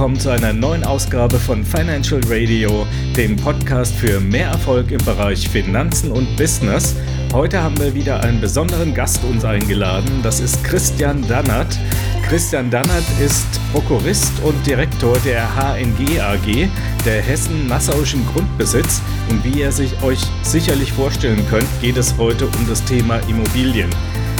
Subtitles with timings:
[0.00, 2.86] Willkommen zu einer neuen Ausgabe von Financial Radio,
[3.18, 6.96] dem Podcast für mehr Erfolg im Bereich Finanzen und Business.
[7.34, 10.22] Heute haben wir wieder einen besonderen Gast uns eingeladen.
[10.22, 11.78] Das ist Christian Dannert.
[12.26, 16.70] Christian Dannert ist Prokurist und Direktor der HNG AG,
[17.04, 19.02] der Hessen-Nassauischen Grundbesitz.
[19.28, 23.90] Und wie ihr sich euch sicherlich vorstellen könnt, geht es heute um das Thema Immobilien.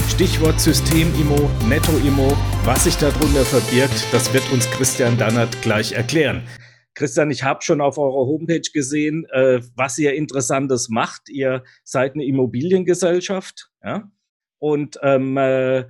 [0.09, 6.43] Stichwort System-Immo, Netto-Immo, was sich darunter verbirgt, das wird uns Christian Dannert gleich erklären.
[6.93, 11.29] Christian, ich habe schon auf eurer Homepage gesehen, äh, was ihr Interessantes macht.
[11.29, 14.11] Ihr seid eine Immobiliengesellschaft ja?
[14.59, 15.85] und ähm, äh,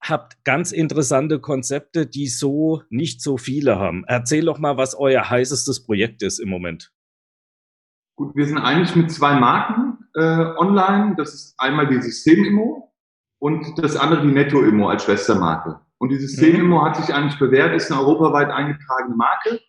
[0.00, 4.04] habt ganz interessante Konzepte, die so nicht so viele haben.
[4.06, 6.92] Erzähl doch mal, was euer heißestes Projekt ist im Moment.
[8.16, 11.14] Gut, wir sind eigentlich mit zwei Marken äh, online.
[11.18, 12.94] Das ist einmal die System-Immo
[13.38, 15.80] und das andere die Netto-Immo als Schwestermarke.
[15.98, 16.84] Und die System-Immo mhm.
[16.84, 19.60] hat sich eigentlich bewährt, ist eine europaweit eingetragene Marke,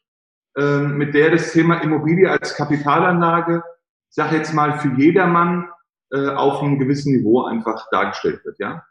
[0.57, 3.63] äh, mit der das Thema Immobilie als Kapitalanlage,
[4.09, 5.69] sag jetzt mal, für jedermann
[6.11, 8.83] äh, auf einem gewissen Niveau einfach dargestellt wird, ja.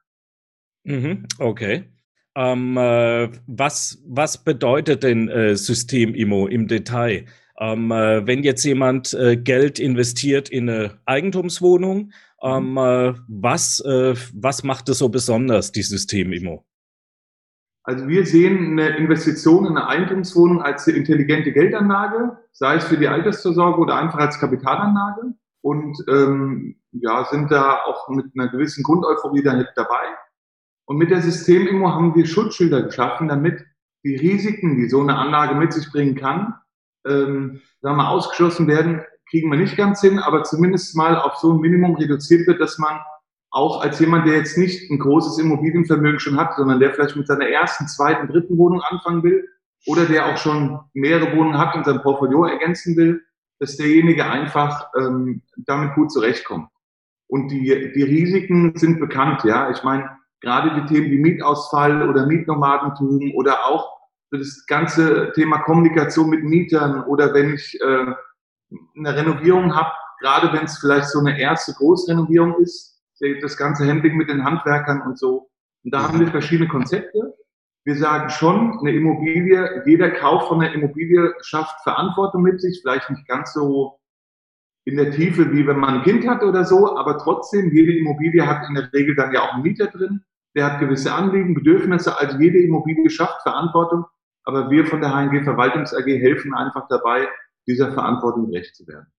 [0.85, 1.91] Mhm, okay.
[2.37, 7.25] Ähm, äh, was, was bedeutet denn äh, System-Immo im Detail?
[7.59, 12.79] Ähm, äh, wenn jetzt jemand äh, Geld investiert in eine Eigentumswohnung, ähm, mhm.
[12.79, 16.67] äh, was, was macht es so besonders, die System-Immo?
[17.87, 22.97] Also wir sehen eine Investition in eine Eigentumswohnung als eine intelligente Geldanlage, sei es für
[22.97, 25.35] die Altersvorsorge oder einfach als Kapitalanlage.
[25.61, 30.03] Und ähm, ja, sind da auch mit einer gewissen Grundeuphorie da mit dabei.
[30.87, 33.65] Und mit der System-Immo haben wir Schutzschilder geschaffen, damit
[34.05, 36.55] die Risiken, die so eine Anlage mit sich bringen kann,
[37.07, 41.53] ähm, sagen wir, ausgeschlossen werden, kriegen wir nicht ganz hin, aber zumindest mal auf so
[41.53, 42.99] ein Minimum reduziert wird, dass man
[43.57, 47.27] auch als jemand, der jetzt nicht ein großes Immobilienvermögen schon hat, sondern der vielleicht mit
[47.27, 49.49] seiner ersten, zweiten, dritten Wohnung anfangen will
[49.87, 53.23] oder der auch schon mehrere Wohnungen hat und sein Portfolio ergänzen will,
[53.59, 56.69] dass derjenige einfach ähm, damit gut zurechtkommt.
[57.29, 59.71] Und die, die Risiken sind bekannt, ja.
[59.71, 60.11] Ich meine,
[60.43, 63.91] gerade die Themen wie Mietausfall oder Mietnomadentum oder auch
[64.33, 68.13] das ganze Thema Kommunikation mit Mietern oder wenn ich äh,
[68.99, 72.96] eine Renovierung habe, gerade wenn es vielleicht so eine erste Großrenovierung ist,
[73.41, 75.51] das ganze Handling mit den Handwerkern und so.
[75.85, 77.35] Und da haben wir verschiedene Konzepte.
[77.85, 83.09] Wir sagen schon, eine Immobilie, jeder Kauf von einer Immobilie schafft Verantwortung mit sich, vielleicht
[83.11, 84.01] nicht ganz so
[84.85, 88.47] in der Tiefe, wie wenn man ein Kind hat oder so, aber trotzdem, jede Immobilie
[88.47, 90.25] hat in der Regel dann ja auch einen Mieter drin,
[90.57, 94.05] der hat gewisse Anliegen, Bedürfnisse, also jede Immobilie schafft Verantwortung,
[94.45, 97.29] aber wir von der HNG Verwaltungs AG helfen einfach dabei,
[97.67, 99.13] dieser Verantwortung gerecht zu werden.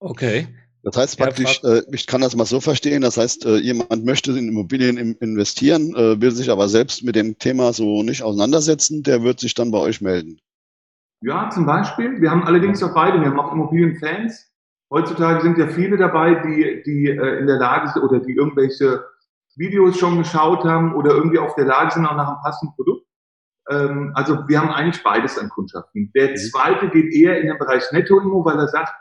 [0.00, 0.48] Okay.
[0.86, 4.30] Das heißt praktisch, äh, ich kann das mal so verstehen, das heißt, äh, jemand möchte
[4.30, 9.24] in Immobilien investieren, äh, will sich aber selbst mit dem Thema so nicht auseinandersetzen, der
[9.24, 10.38] wird sich dann bei euch melden.
[11.22, 12.20] Ja, zum Beispiel.
[12.20, 14.48] Wir haben allerdings auch beide, wir haben auch Immobilienfans.
[14.88, 19.04] Heutzutage sind ja viele dabei, die, die äh, in der Lage sind oder die irgendwelche
[19.56, 23.08] Videos schon geschaut haben oder irgendwie auf der Lage sind, auch nach einem passenden Produkt.
[23.68, 26.12] Ähm, also wir haben eigentlich beides an Kundschaften.
[26.14, 26.36] Der mhm.
[26.36, 28.92] zweite geht eher in den Bereich Netto-Immo, weil er sagt,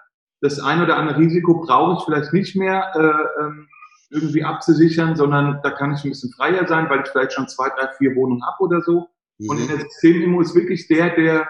[0.46, 3.68] das ein oder andere Risiko brauche ich vielleicht nicht mehr äh, ähm,
[4.10, 7.70] irgendwie abzusichern, sondern da kann ich ein bisschen freier sein, weil ich vielleicht schon zwei,
[7.70, 9.10] drei, vier Wohnungen habe oder so.
[9.40, 9.50] Mhm.
[9.50, 11.48] Und in der System-Immo ist wirklich der, der,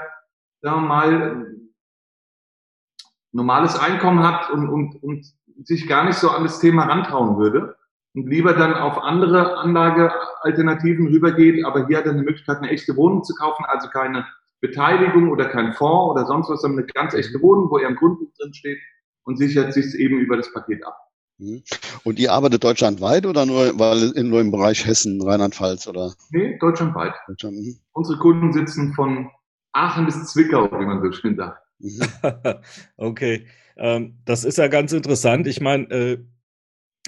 [0.61, 1.47] sagen wir mal,
[3.33, 5.25] normales Einkommen hat und, und, und
[5.63, 7.75] sich gar nicht so an das Thema rantrauen würde
[8.13, 12.95] und lieber dann auf andere Anlagealternativen rübergeht, aber hier hat er eine Möglichkeit, eine echte
[12.95, 14.25] Wohnung zu kaufen, also keine
[14.67, 17.95] Beteiligung oder kein Fonds oder sonst was, sondern eine ganz echte Wohnung, wo er im
[17.95, 18.79] Grundbuch drin steht
[19.23, 20.97] und sichert sich eben über das Paket ab.
[21.37, 21.63] Mhm.
[22.03, 26.13] Und ihr arbeitet deutschlandweit oder nur, weil in, nur im Bereich Hessen, Rheinland-Pfalz oder?
[26.31, 27.13] Nee, deutschlandweit.
[27.27, 27.77] Deutschland, mhm.
[27.91, 29.29] Unsere Kunden sitzen von
[29.73, 31.61] Aachen bis Zwickau, wie man so schön sagt.
[31.79, 32.01] Mhm.
[32.97, 33.45] okay,
[33.77, 35.47] ähm, das ist ja ganz interessant.
[35.47, 36.25] Ich meine, äh,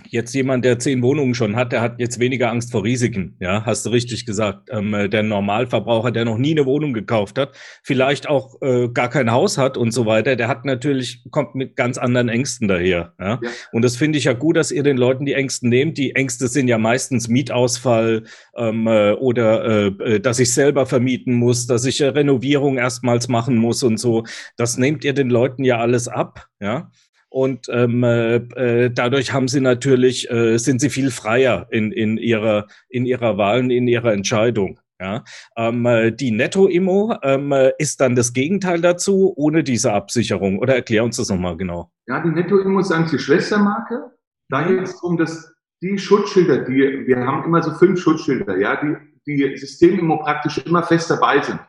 [0.05, 3.35] Jetzt jemand, der zehn Wohnungen schon hat, der hat jetzt weniger Angst vor Risiken.
[3.39, 4.69] Ja, hast du richtig gesagt.
[4.71, 9.09] Ähm, äh, der Normalverbraucher, der noch nie eine Wohnung gekauft hat, vielleicht auch äh, gar
[9.09, 13.13] kein Haus hat und so weiter, der hat natürlich, kommt mit ganz anderen Ängsten daher.
[13.19, 13.39] Ja?
[13.41, 13.49] ja.
[13.71, 15.97] Und das finde ich ja gut, dass ihr den Leuten die Ängsten nehmt.
[15.97, 18.23] Die Ängste sind ja meistens Mietausfall
[18.55, 23.27] ähm, äh, oder äh, äh dass ich selber vermieten muss, dass ich äh, Renovierung erstmals
[23.27, 24.25] machen muss und so.
[24.57, 26.47] Das nehmt ihr den Leuten ja alles ab.
[26.59, 26.91] Ja.
[27.29, 32.17] Und ähm, äh, äh, dadurch haben sie natürlich, äh, sind sie viel freier in, in,
[32.17, 34.79] ihrer, in ihrer Wahl und in ihrer Entscheidung.
[34.99, 35.23] Ja,
[35.55, 40.57] ähm, äh, die Netto-Immo ähm, äh, ist dann das Gegenteil dazu, ohne diese Absicherung.
[40.57, 41.91] Oder erklär uns das nochmal genau.
[42.07, 44.11] Ja, die Netto-Immo ist eigentlich die Schwestermarke.
[44.49, 45.53] Da geht es darum, dass
[45.83, 48.95] die Schutzschilder, die wir haben immer so fünf Schutzschilder, ja, die,
[49.27, 51.59] die Systemimmo praktisch immer fest dabei sind.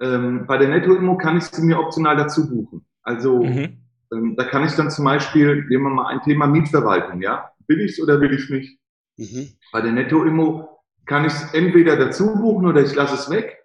[0.00, 2.84] Ähm, bei der Nettoimmo kann ich sie mir optional dazu buchen.
[3.02, 3.81] Also mhm.
[4.12, 7.50] Ähm, da kann ich dann zum Beispiel, nehmen wir mal ein Thema Mietverwaltung, ja.
[7.66, 8.78] Will ich es oder will ich es nicht?
[9.16, 9.48] Mhm.
[9.72, 10.68] Bei der Nettoimmo
[11.06, 13.58] kann ich es entweder dazu buchen oder ich lasse es weg.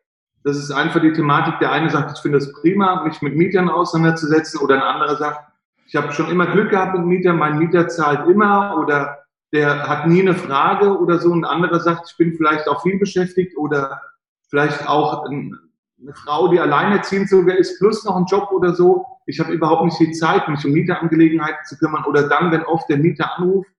[0.44, 1.60] Das ist einfach die Thematik.
[1.60, 5.52] Der eine sagt, ich finde es prima, mich mit Mietern auseinanderzusetzen, oder ein anderer sagt,
[5.88, 9.20] ich habe schon immer Glück gehabt mit Mietern, mein Mieter zahlt immer oder
[9.54, 11.34] der hat nie eine Frage oder so.
[11.34, 14.02] Ein anderer sagt, ich bin vielleicht auch viel beschäftigt oder
[14.50, 19.06] vielleicht auch eine Frau, die alleinerziehend sogar ist, plus noch einen Job oder so.
[19.28, 22.06] Ich habe überhaupt nicht die Zeit, mich um Mieterangelegenheiten zu kümmern.
[22.06, 23.70] Oder dann, wenn oft der Mieter anruft,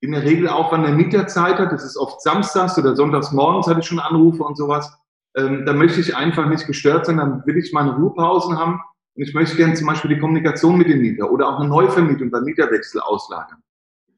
[0.00, 3.32] in der Regel auch, wann der Mieter Zeit hat, das ist oft samstags oder sonntags
[3.32, 4.96] morgens hatte ich schon Anrufe und sowas,
[5.36, 8.80] ähm, da möchte ich einfach nicht gestört sein, dann will ich meine Ruhepausen haben.
[9.16, 12.30] Und ich möchte gerne zum Beispiel die Kommunikation mit dem Mieter oder auch eine Neuvermietung
[12.30, 13.60] beim Mieterwechsel auslagern.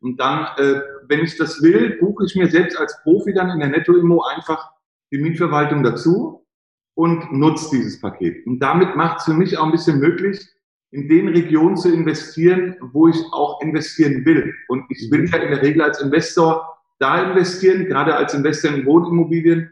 [0.02, 3.60] Und dann, äh, wenn ich das will, buche ich mir selbst als Profi dann in
[3.60, 4.70] der Netto-Immo einfach
[5.10, 6.39] die Mietverwaltung dazu
[7.00, 8.46] und nutze dieses Paket.
[8.46, 10.46] Und damit macht es für mich auch ein bisschen möglich,
[10.90, 14.52] in den Regionen zu investieren, wo ich auch investieren will.
[14.68, 18.84] Und ich will ja in der Regel als Investor da investieren, gerade als Investor in
[18.84, 19.70] Wohnimmobilien,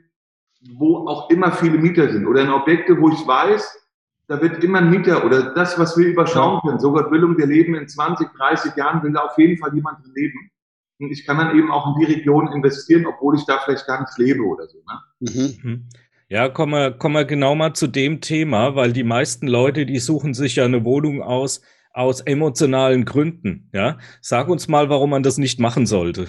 [0.78, 3.78] wo auch immer viele Mieter sind oder in Objekte, wo ich weiß,
[4.26, 6.80] da wird immer ein Mieter oder das, was wir überschauen können.
[6.80, 9.74] So Gott will, um wir leben in 20, 30 Jahren, will da auf jeden Fall
[9.74, 10.50] jemand drin leben.
[10.98, 14.00] Und ich kann dann eben auch in die Region investieren, obwohl ich da vielleicht gar
[14.00, 14.78] nicht lebe oder so.
[14.78, 15.30] Ne?
[15.60, 15.88] Mhm.
[16.30, 19.98] Ja, kommen wir, kommen wir genau mal zu dem Thema, weil die meisten Leute, die
[19.98, 21.62] suchen sich ja eine Wohnung aus,
[21.94, 23.70] aus emotionalen Gründen.
[23.72, 26.26] Ja, sag uns mal, warum man das nicht machen sollte.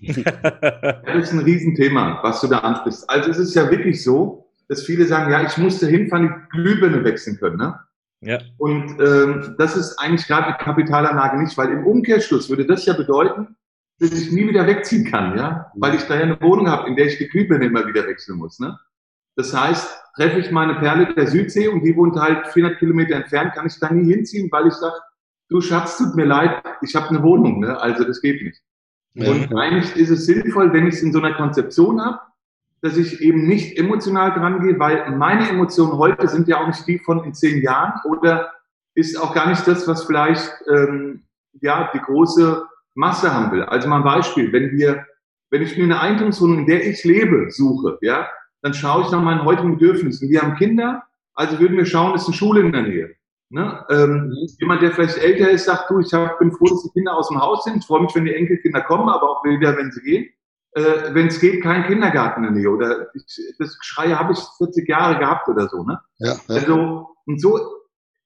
[0.00, 3.10] das ist ein Riesenthema, was du da ansprichst.
[3.10, 7.02] Also es ist ja wirklich so, dass viele sagen, ja, ich musste hinfahren, die Glühbirne
[7.02, 7.56] wechseln können.
[7.56, 7.74] Ne?
[8.20, 8.38] Ja.
[8.58, 12.92] Und ähm, das ist eigentlich gerade eine Kapitalanlage nicht, weil im Umkehrschluss würde das ja
[12.92, 13.56] bedeuten,
[14.00, 16.96] dass ich nie wieder wegziehen kann, ja, weil ich da ja eine Wohnung habe, in
[16.96, 18.60] der ich die Glühbirne immer wieder wechseln muss.
[18.60, 18.78] Ne?
[19.34, 23.54] Das heißt, treffe ich meine Perle der Südsee und die wohnt halt 400 Kilometer entfernt,
[23.54, 24.96] kann ich da nie hinziehen, weil ich sage,
[25.48, 27.80] du Schatz, tut mir leid, ich habe eine Wohnung, ne?
[27.80, 28.60] also das geht nicht.
[29.14, 29.30] Ja.
[29.30, 32.20] Und eigentlich ist es sinnvoll, wenn ich es in so einer Konzeption habe,
[32.80, 36.86] dass ich eben nicht emotional dran gehe, weil meine Emotionen heute sind ja auch nicht
[36.86, 38.52] die von in zehn Jahren oder
[38.94, 41.24] ist auch gar nicht das, was vielleicht ähm,
[41.60, 42.64] ja die große
[42.98, 43.62] Masse haben will.
[43.62, 45.06] Also mal ein Beispiel, wenn wir,
[45.50, 48.28] wenn ich mir eine Eigentumswohnung, in der ich lebe, suche, ja,
[48.60, 50.28] dann schaue ich nach meinen heutigen Bedürfnissen.
[50.28, 51.04] Wir haben Kinder,
[51.34, 53.14] also würden wir schauen, ist eine Schule in der Nähe.
[53.50, 53.84] Ne?
[53.88, 54.34] Ähm.
[54.58, 57.28] Jemand, der vielleicht älter ist, sagt, du, ich hab, bin froh, dass die Kinder aus
[57.28, 57.76] dem Haus sind.
[57.76, 60.28] Ich freue mich, wenn die Enkelkinder kommen, aber auch wieder, wenn sie gehen.
[60.72, 62.70] Äh, wenn es geht, kein Kindergarten in der Nähe.
[62.70, 63.24] Oder ich,
[63.58, 65.84] das Geschrei habe ich 40 Jahre gehabt oder so.
[65.84, 66.00] Ne?
[66.18, 66.38] Ja, ja.
[66.48, 67.60] Also, und so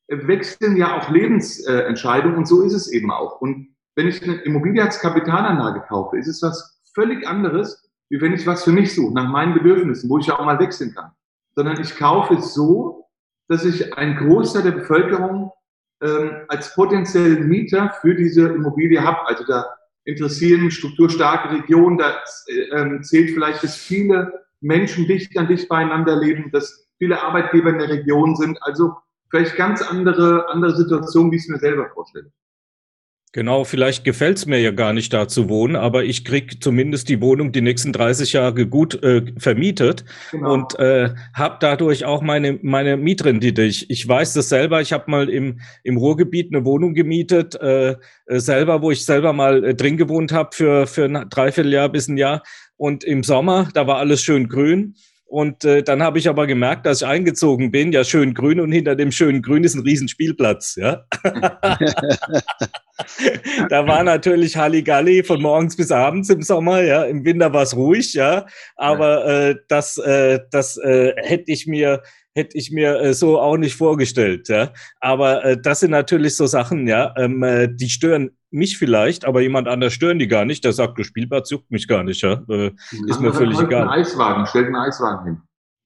[0.08, 3.40] wechseln ja auch Lebensentscheidungen und so ist es eben auch.
[3.40, 8.32] Und wenn ich eine Immobilie als Kapitalanlage kaufe, ist es was völlig anderes, wie wenn
[8.32, 11.10] ich was für mich suche, nach meinen Bedürfnissen, wo ich ja auch mal wechseln kann.
[11.54, 13.06] Sondern ich kaufe es so,
[13.48, 15.52] dass ich einen Großteil der Bevölkerung
[16.02, 19.26] ähm, als potenziellen Mieter für diese Immobilie habe.
[19.26, 19.66] Also da
[20.04, 22.18] interessieren strukturstarke Regionen, da
[22.48, 27.70] äh, ähm, zählt vielleicht, dass viele Menschen dicht an dicht beieinander leben, dass viele Arbeitgeber
[27.70, 28.58] in der Region sind.
[28.62, 28.94] Also
[29.30, 32.32] vielleicht ganz andere, andere Situationen, wie ich es mir selber vorstelle.
[33.34, 37.22] Genau, vielleicht gefällt's mir ja gar nicht da zu wohnen, aber ich krieg zumindest die
[37.22, 40.52] Wohnung die nächsten 30 Jahre gut äh, vermietet genau.
[40.52, 43.62] und äh, habe dadurch auch meine meine Mietrendite.
[43.62, 44.82] Ich, ich weiß das selber.
[44.82, 47.96] Ich habe mal im im Ruhrgebiet eine Wohnung gemietet, äh,
[48.26, 52.08] äh, selber, wo ich selber mal äh, drin gewohnt habe für für ein Dreivierteljahr bis
[52.08, 52.42] ein Jahr.
[52.76, 54.94] Und im Sommer, da war alles schön grün.
[55.32, 58.70] Und äh, dann habe ich aber gemerkt, dass ich eingezogen bin, ja schön grün und
[58.70, 61.06] hinter dem schönen Grün ist ein Riesenspielplatz, ja.
[63.70, 67.04] da war natürlich Halligalli von morgens bis abends im Sommer, ja.
[67.04, 68.44] Im Winter war es ruhig, ja.
[68.76, 72.02] Aber äh, das, äh, das äh, hätte ich mir
[72.34, 74.48] hätte ich mir äh, so auch nicht vorgestellt.
[74.48, 74.72] Ja?
[75.00, 79.40] Aber äh, das sind natürlich so Sachen, ja, ähm, äh, die stören mich vielleicht, aber
[79.40, 80.64] jemand anders stören die gar nicht.
[80.64, 82.22] Der sagt, du Spielplatz juckt mich gar nicht.
[82.22, 82.42] Ja?
[82.48, 82.72] Äh,
[83.06, 83.82] ist mir völlig egal.
[83.82, 85.42] Einen Eiswagen, stellt einen Eiswagen hin.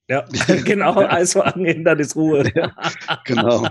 [0.09, 0.23] Ja,
[0.63, 2.49] genau, Eiswagen hin, dann ist Ruhe.
[2.55, 2.71] Ja,
[3.25, 3.63] genau.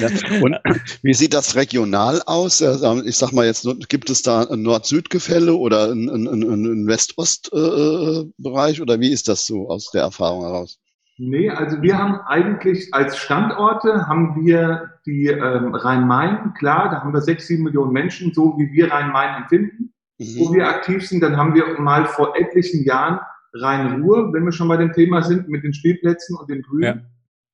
[0.00, 0.08] Ja.
[0.40, 0.56] Und
[1.02, 2.62] wie sieht das regional aus?
[2.62, 8.82] Ich sag mal jetzt, gibt es da ein Nord-Süd-Gefälle oder ein, ein, ein West-Ost-Bereich äh,
[8.82, 10.78] oder wie ist das so aus der Erfahrung heraus?
[11.18, 17.14] Nee, also wir haben eigentlich als Standorte haben wir die ähm, Rhein-Main, klar, da haben
[17.14, 20.26] wir sechs, sieben Millionen Menschen, so wie wir Rhein-Main empfinden, mhm.
[20.38, 21.22] wo wir aktiv sind.
[21.22, 23.20] Dann haben wir mal vor etlichen Jahren
[23.54, 27.06] Rhein-Ruhr, wenn wir schon bei dem Thema sind, mit den Spielplätzen und den Grünen,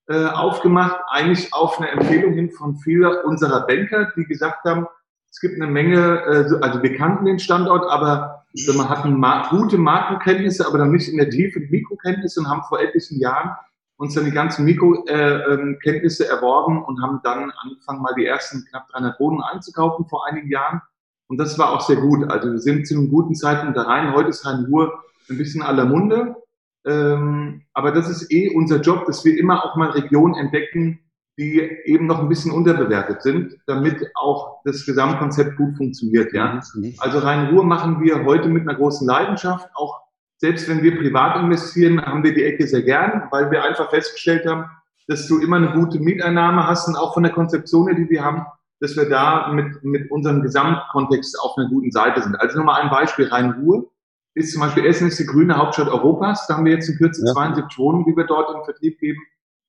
[0.08, 0.30] ja.
[0.30, 4.88] äh, aufgemacht, eigentlich auf eine Empfehlung hin von vielen unserer Banker, die gesagt haben,
[5.30, 9.78] es gibt eine Menge, äh, also wir kannten den Standort, aber wir hatten ma gute
[9.78, 13.52] Makrokenntnisse, aber dann nicht in der Tiefe Mikrokenntnisse und haben vor etlichen Jahren
[13.96, 18.64] uns dann die ganzen Mikrokenntnisse äh, ähm, erworben und haben dann angefangen, mal die ersten
[18.68, 20.82] knapp 300 Wohnungen einzukaufen vor einigen Jahren.
[21.28, 22.30] Und das war auch sehr gut.
[22.30, 24.12] Also wir sind zu einem guten Zeitpunkt da rein.
[24.12, 26.36] Heute ist Rhein-Ruhr ein bisschen aller Munde.
[26.84, 31.00] Ähm, aber das ist eh unser Job, dass wir immer auch mal Regionen entdecken,
[31.38, 36.32] die eben noch ein bisschen unterbewertet sind, damit auch das Gesamtkonzept gut funktioniert.
[36.32, 36.60] Ja?
[36.98, 39.68] Also Rhein-Ruhr machen wir heute mit einer großen Leidenschaft.
[39.74, 40.02] Auch
[40.36, 44.46] selbst wenn wir privat investieren, haben wir die Ecke sehr gern, weil wir einfach festgestellt
[44.46, 44.64] haben,
[45.06, 48.44] dass du immer eine gute Mieteinnahme hast und auch von der Konzeption, die wir haben,
[48.80, 52.36] dass wir da mit, mit unserem Gesamtkontext auf einer guten Seite sind.
[52.40, 53.88] Also nochmal ein Beispiel, Rhein-Ruhr
[54.34, 56.46] ist zum Beispiel Essen ist die grüne Hauptstadt Europas.
[56.46, 57.32] Da haben wir jetzt in Kürze ja.
[57.32, 59.20] 72 Wohnungen, die wir dort im Vertrieb geben.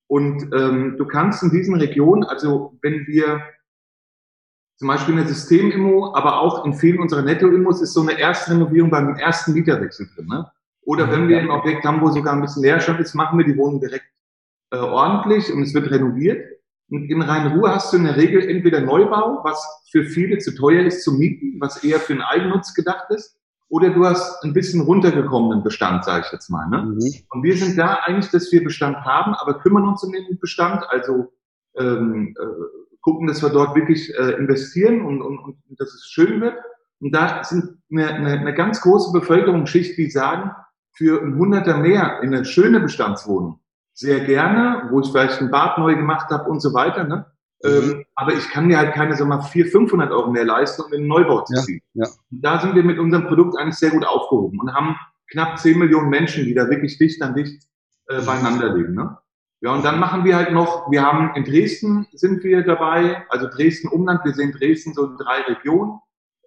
[0.08, 3.42] Und ähm, du kannst in diesen Regionen, also wenn wir
[4.78, 9.16] zum Beispiel eine System-Immo, aber auch in vielen unserer Netto-Immos ist so eine Erstrenovierung beim
[9.16, 10.28] ersten Mieterwechsel drin.
[10.28, 10.52] Ne?
[10.86, 13.58] Oder wenn wir ein Objekt haben, wo sogar ein bisschen Leerstand ist, machen wir die
[13.58, 14.06] Wohnung direkt
[14.72, 16.46] äh, ordentlich und es wird renoviert.
[16.90, 20.86] Und in Rhein-Ruhr hast du in der Regel entweder Neubau, was für viele zu teuer
[20.86, 23.40] ist zu mieten, was eher für den Eigennutz gedacht ist,
[23.74, 26.70] oder du hast ein bisschen runtergekommenen Bestand, sage ich jetzt mal.
[26.70, 26.84] Ne?
[26.84, 27.14] Mhm.
[27.32, 30.84] Und wir sind da eigentlich, dass wir Bestand haben, aber kümmern uns um den Bestand,
[30.90, 31.34] also
[31.76, 36.40] ähm, äh, gucken, dass wir dort wirklich äh, investieren und, und, und dass es schön
[36.40, 36.54] wird.
[37.00, 40.52] Und da sind eine, eine, eine ganz große Bevölkerungsschicht, die sagen,
[40.92, 43.60] für ein Hunderter mehr in eine schöne Bestandswohnung
[43.96, 47.26] sehr gerne, wo ich vielleicht ein Bad neu gemacht habe und so weiter, ne?
[47.64, 47.70] Mhm.
[47.70, 50.92] Ähm, aber ich kann mir halt keine, sag mal, 400, 500 Euro mehr leisten, um
[50.92, 51.82] in einen Neubau zu ziehen.
[51.94, 52.12] Ja, ja.
[52.30, 54.96] Da sind wir mit unserem Produkt eigentlich sehr gut aufgehoben und haben
[55.32, 57.64] knapp 10 Millionen Menschen, die da wirklich dicht an dicht
[58.08, 58.94] äh, beieinander leben.
[58.94, 59.18] Ne?
[59.62, 63.48] Ja, und dann machen wir halt noch, wir haben in Dresden sind wir dabei, also
[63.48, 66.00] Dresden Umland, wir sehen Dresden so in drei Regionen.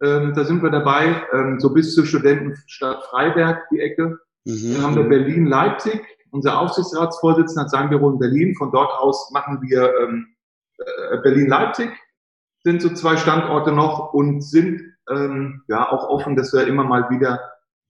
[0.02, 4.18] Ähm, da sind wir dabei, ähm, so bis zur Studentenstadt Freiberg, die Ecke.
[4.44, 4.74] Mhm.
[4.74, 6.04] Dann haben wir Berlin, Leipzig.
[6.30, 8.54] Unser Aufsichtsratsvorsitzender hat sein Büro in Berlin.
[8.54, 10.35] Von dort aus machen wir ähm, äh,
[11.22, 11.90] Berlin-Leipzig
[12.62, 17.08] sind so zwei Standorte noch und sind ähm, ja auch offen, dass wir immer mal
[17.10, 17.40] wieder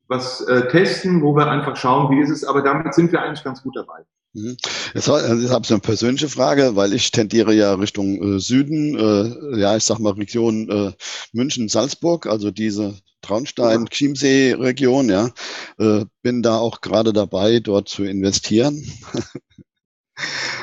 [0.08, 2.44] was äh, testen, wo wir einfach schauen, wie ist es.
[2.44, 4.04] Aber damit sind wir eigentlich ganz gut dabei.
[4.34, 4.56] Mhm.
[4.94, 9.58] Jetzt, jetzt habe ich eine persönliche Frage, weil ich tendiere ja Richtung äh, Süden, äh,
[9.58, 10.92] ja, ich sag mal Region äh,
[11.32, 15.30] München, Salzburg, also diese Traunstein, Chiemsee-Region, ja.
[15.78, 18.84] Äh, bin da auch gerade dabei, dort zu investieren.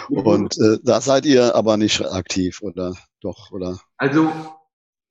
[0.10, 3.79] Und äh, da seid ihr aber nicht aktiv, oder doch, oder?
[3.98, 4.31] Also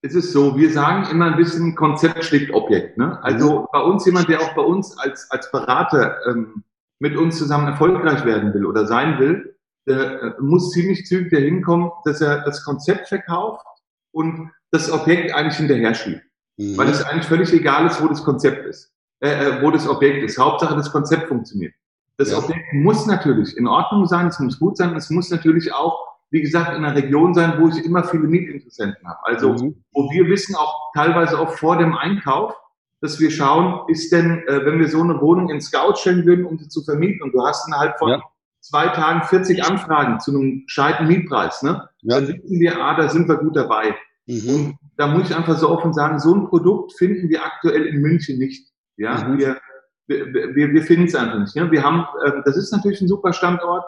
[0.03, 2.99] es ist so, wir sagen immer ein bisschen Konzept schlägt Objekt.
[2.99, 3.23] Ne?
[3.23, 3.67] Also mhm.
[3.73, 6.65] bei uns jemand, der auch bei uns als, als Berater ähm,
[6.99, 9.57] mit uns zusammen erfolgreich werden will oder sein will,
[9.87, 13.65] der äh, muss ziemlich zügig dahin kommen, dass er das Konzept verkauft
[14.13, 16.23] und das Objekt eigentlich hinterher schiebt.
[16.57, 16.77] Mhm.
[16.77, 20.25] Weil es eigentlich völlig egal ist, wo das Konzept ist, äh, äh wo das Objekt
[20.25, 20.39] ist.
[20.39, 21.75] Hauptsache, das Konzept funktioniert.
[22.17, 22.39] Das ja.
[22.39, 26.43] Objekt muss natürlich in Ordnung sein, es muss gut sein, es muss natürlich auch, wie
[26.43, 29.19] gesagt, in einer Region sein, wo ich immer viele Mietinteressenten habe.
[29.25, 29.83] Also, mhm.
[29.93, 32.55] wo wir wissen auch teilweise auch vor dem Einkauf,
[33.01, 36.45] dass wir schauen, ist denn, äh, wenn wir so eine Wohnung in Scout stellen würden,
[36.45, 38.23] um sie zu vermieten, und du hast innerhalb von ja.
[38.61, 41.89] zwei Tagen 40 Anfragen zu einem gescheiten Mietpreis, ne?
[42.03, 42.21] Ja.
[42.21, 43.97] Dann wissen wir, ah, da sind wir gut dabei.
[44.27, 44.49] Mhm.
[44.49, 48.01] Und da muss ich einfach so offen sagen, so ein Produkt finden wir aktuell in
[48.01, 48.69] München nicht.
[48.97, 49.39] Ja, mhm.
[49.39, 49.61] wir
[50.07, 51.57] wir, wir, wir finden es einfach nicht.
[51.57, 51.71] Ne?
[51.71, 53.85] Wir haben, äh, das ist natürlich ein super Standort,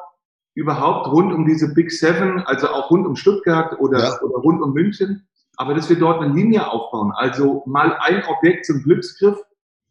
[0.54, 4.20] überhaupt rund um diese Big Seven, also auch rund um Stuttgart oder, ja.
[4.22, 5.26] oder rund um München.
[5.56, 9.38] Aber dass wir dort eine Linie aufbauen, also mal ein Objekt zum Glücksgriff,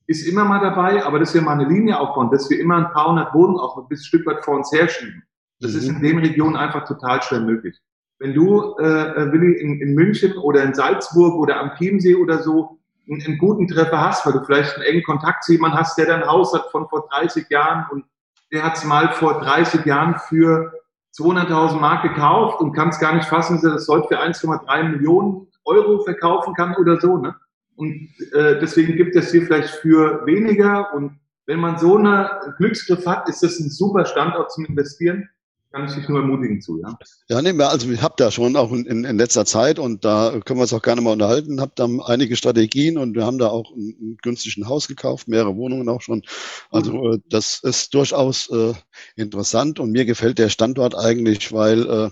[0.07, 2.91] ist immer mal dabei, aber dass wir mal eine Linie aufbauen, dass wir immer ein
[2.91, 5.23] paar hundert Wohnungen auch ein bisschen Stück weit vor uns herschieben,
[5.61, 5.77] das mhm.
[5.77, 7.79] ist in den Regionen einfach total schwer möglich.
[8.19, 12.39] Wenn du, äh, äh, Willi, in, in München oder in Salzburg oder am Chiemsee oder
[12.39, 15.97] so einen, einen guten Treffer hast, weil du vielleicht einen engen Kontakt zu jemandem hast,
[15.97, 18.05] der dein Haus hat von vor 30 Jahren und
[18.51, 20.71] der hat es mal vor 30 Jahren für
[21.17, 24.83] 200.000 Mark gekauft und kann es gar nicht fassen, dass er das heute für 1,3
[24.83, 27.17] Millionen Euro verkaufen kann oder so.
[27.17, 27.35] Ne?
[27.75, 30.93] Und äh, deswegen gibt es hier vielleicht für weniger.
[30.93, 35.29] Und wenn man so einen Glücksgriff hat, ist das ein super Standort zum Investieren
[35.73, 36.95] kann ich dich nur ermutigen zu, ja.
[37.29, 40.59] Ja, nee, also ich habe da schon auch in, in letzter Zeit und da können
[40.59, 43.71] wir uns auch gerne mal unterhalten, habe da einige Strategien und wir haben da auch
[43.71, 46.21] ein, ein günstigen Haus gekauft, mehrere Wohnungen auch schon.
[46.69, 47.13] Also mhm.
[47.13, 48.73] äh, das ist durchaus äh,
[49.15, 52.09] interessant und mir gefällt der Standort eigentlich, weil äh,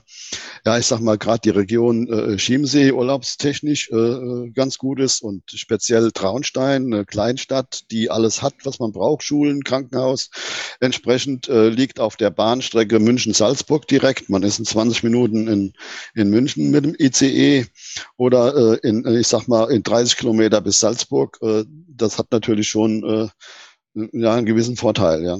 [0.65, 5.21] ja, ich sag mal gerade die Region äh, Chiemsee urlaubstechnisch äh, äh, ganz gut ist
[5.21, 10.31] und speziell Traunstein, eine Kleinstadt, die alles hat, was man braucht, Schulen, Krankenhaus,
[10.79, 14.29] entsprechend liegt auf der Bahnstrecke München-Salzburg Salzburg direkt.
[14.29, 15.73] Man ist in 20 Minuten in,
[16.15, 17.65] in München mit dem ICE
[18.15, 21.37] oder äh, in, ich sag mal, in 30 Kilometer bis Salzburg.
[21.41, 23.27] Äh, das hat natürlich schon äh,
[24.13, 25.37] ja, einen gewissen Vorteil, ja.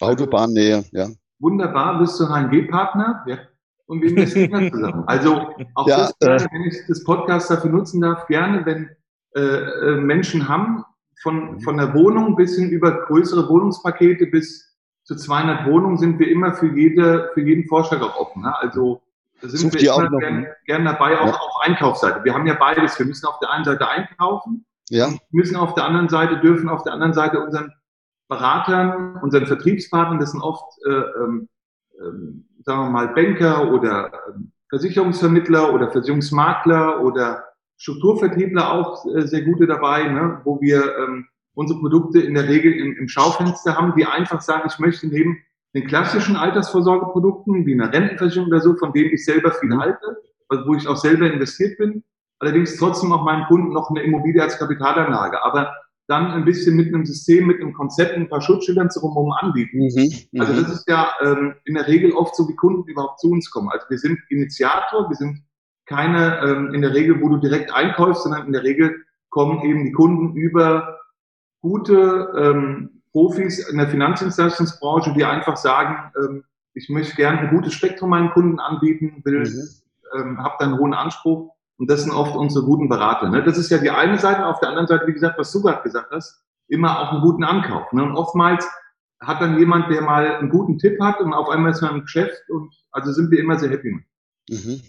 [0.00, 1.08] Autobahnnähe, ja.
[1.38, 3.24] Wunderbar, bist du HNG-Partner?
[3.26, 3.38] Ja.
[3.84, 5.04] Und wir investieren zusammen.
[5.06, 8.88] Also auch ja, das, gerne, äh, wenn ich das Podcast dafür nutzen darf, gerne, wenn
[9.36, 10.84] äh, äh, Menschen haben,
[11.22, 14.69] von, von der Wohnung bis hin über größere Wohnungspakete bis
[15.10, 18.42] zu 200 Wohnungen sind wir immer für jede, für jeden Vorschlag auch offen.
[18.42, 18.56] Ne?
[18.56, 19.02] Also
[19.42, 21.32] da sind Sucht wir immer gern, gern, dabei, auch ja.
[21.34, 22.22] auf Einkaufsseite.
[22.22, 22.96] Wir haben ja beides.
[22.96, 25.08] Wir müssen auf der einen Seite einkaufen, ja.
[25.32, 27.72] müssen auf der anderen Seite, dürfen auf der anderen Seite unseren
[28.28, 31.48] Beratern, unseren Vertriebspartnern, das sind oft, äh, ähm,
[32.00, 37.46] ähm, sagen wir mal, Banker oder ähm, Versicherungsvermittler oder Versicherungsmakler oder
[37.78, 41.26] Strukturvertriebler auch äh, sehr gute dabei, ne, wo wir ähm,
[41.60, 45.36] unsere Produkte in der Regel im, im Schaufenster haben, die einfach sagen, ich möchte neben
[45.74, 50.16] den klassischen Altersvorsorgeprodukten wie einer Rentenversicherung oder so, von denen ich selber viel halte,
[50.48, 52.02] also wo ich auch selber investiert bin,
[52.38, 55.70] allerdings trotzdem auch meinen Kunden noch eine Immobilie als Kapitalanlage, aber
[56.08, 59.78] dann ein bisschen mit einem System, mit einem Konzept, ein paar Schutzschildern zu rum anbieten.
[59.80, 60.62] Mhm, also mhm.
[60.62, 63.68] das ist ja ähm, in der Regel oft so, wie Kunden überhaupt zu uns kommen.
[63.68, 65.44] Also wir sind Initiator, wir sind
[65.86, 69.84] keine ähm, in der Regel, wo du direkt einkaufst, sondern in der Regel kommen eben
[69.84, 70.99] die Kunden über
[71.60, 77.72] gute ähm, Profis in der Finanzdienstleistungsbranche, die einfach sagen, ähm, ich möchte gerne ein gutes
[77.72, 80.20] Spektrum meinen Kunden anbieten, will, mhm.
[80.20, 81.54] ähm, habe da einen hohen Anspruch.
[81.78, 83.30] Und das sind oft unsere guten Berater.
[83.30, 83.42] Ne?
[83.42, 84.46] Das ist ja die eine Seite.
[84.46, 87.42] Auf der anderen Seite, wie gesagt, was du gerade gesagt hast, immer auch einen guten
[87.42, 87.90] Ankauf.
[87.92, 88.02] Ne?
[88.02, 88.68] Und oftmals
[89.20, 92.02] hat dann jemand, der mal einen guten Tipp hat und auf einmal ist man im
[92.02, 93.92] Geschäft und also sind wir immer sehr happy.
[94.48, 94.82] Mhm.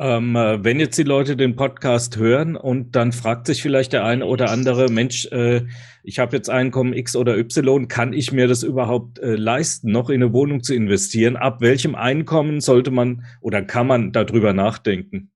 [0.00, 4.04] Ähm, äh, wenn jetzt die Leute den Podcast hören und dann fragt sich vielleicht der
[4.04, 5.66] eine oder andere, Mensch, äh,
[6.04, 10.08] ich habe jetzt Einkommen X oder Y, kann ich mir das überhaupt äh, leisten, noch
[10.08, 11.36] in eine Wohnung zu investieren?
[11.36, 15.32] Ab welchem Einkommen sollte man oder kann man darüber nachdenken?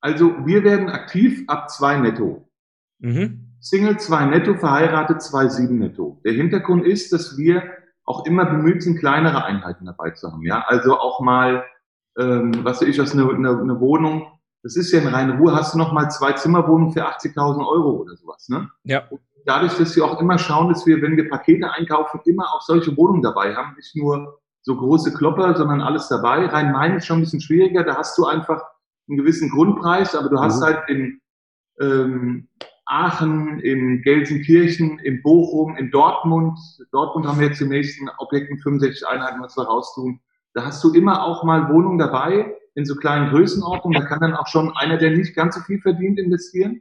[0.00, 2.48] Also wir werden aktiv ab zwei netto.
[3.00, 3.56] Mhm.
[3.60, 6.18] Single zwei netto, verheiratet zwei sieben netto.
[6.24, 7.62] Der Hintergrund ist, dass wir
[8.04, 10.42] auch immer bemüht sind, kleinere Einheiten dabei zu haben.
[10.42, 11.64] Ja, also auch mal
[12.18, 14.26] ähm, was weiß ich, was eine, eine, eine Wohnung,
[14.62, 18.00] das ist ja in reine Ruhe, hast du noch mal zwei Zimmerwohnungen für 80.000 Euro
[18.00, 18.70] oder sowas, ne?
[18.84, 19.06] Ja.
[19.10, 22.62] Und dadurch, dass wir auch immer schauen, dass wir, wenn wir Pakete einkaufen, immer auch
[22.62, 26.46] solche Wohnungen dabei haben, nicht nur so große Klopper, sondern alles dabei.
[26.46, 28.62] Rhein-Main ist schon ein bisschen schwieriger, da hast du einfach
[29.08, 30.64] einen gewissen Grundpreis, aber du hast mhm.
[30.64, 31.20] halt in
[31.80, 32.48] ähm,
[32.86, 36.58] Aachen, in Gelsenkirchen, in Bochum, in Dortmund.
[36.92, 40.20] Dortmund haben wir jetzt im nächsten Objekt mit 65 Einheiten, was wir raustun.
[40.54, 44.00] Da hast du immer auch mal Wohnungen dabei in so kleinen Größenordnungen.
[44.00, 46.80] Da kann dann auch schon einer, der nicht ganz so viel verdient, investieren.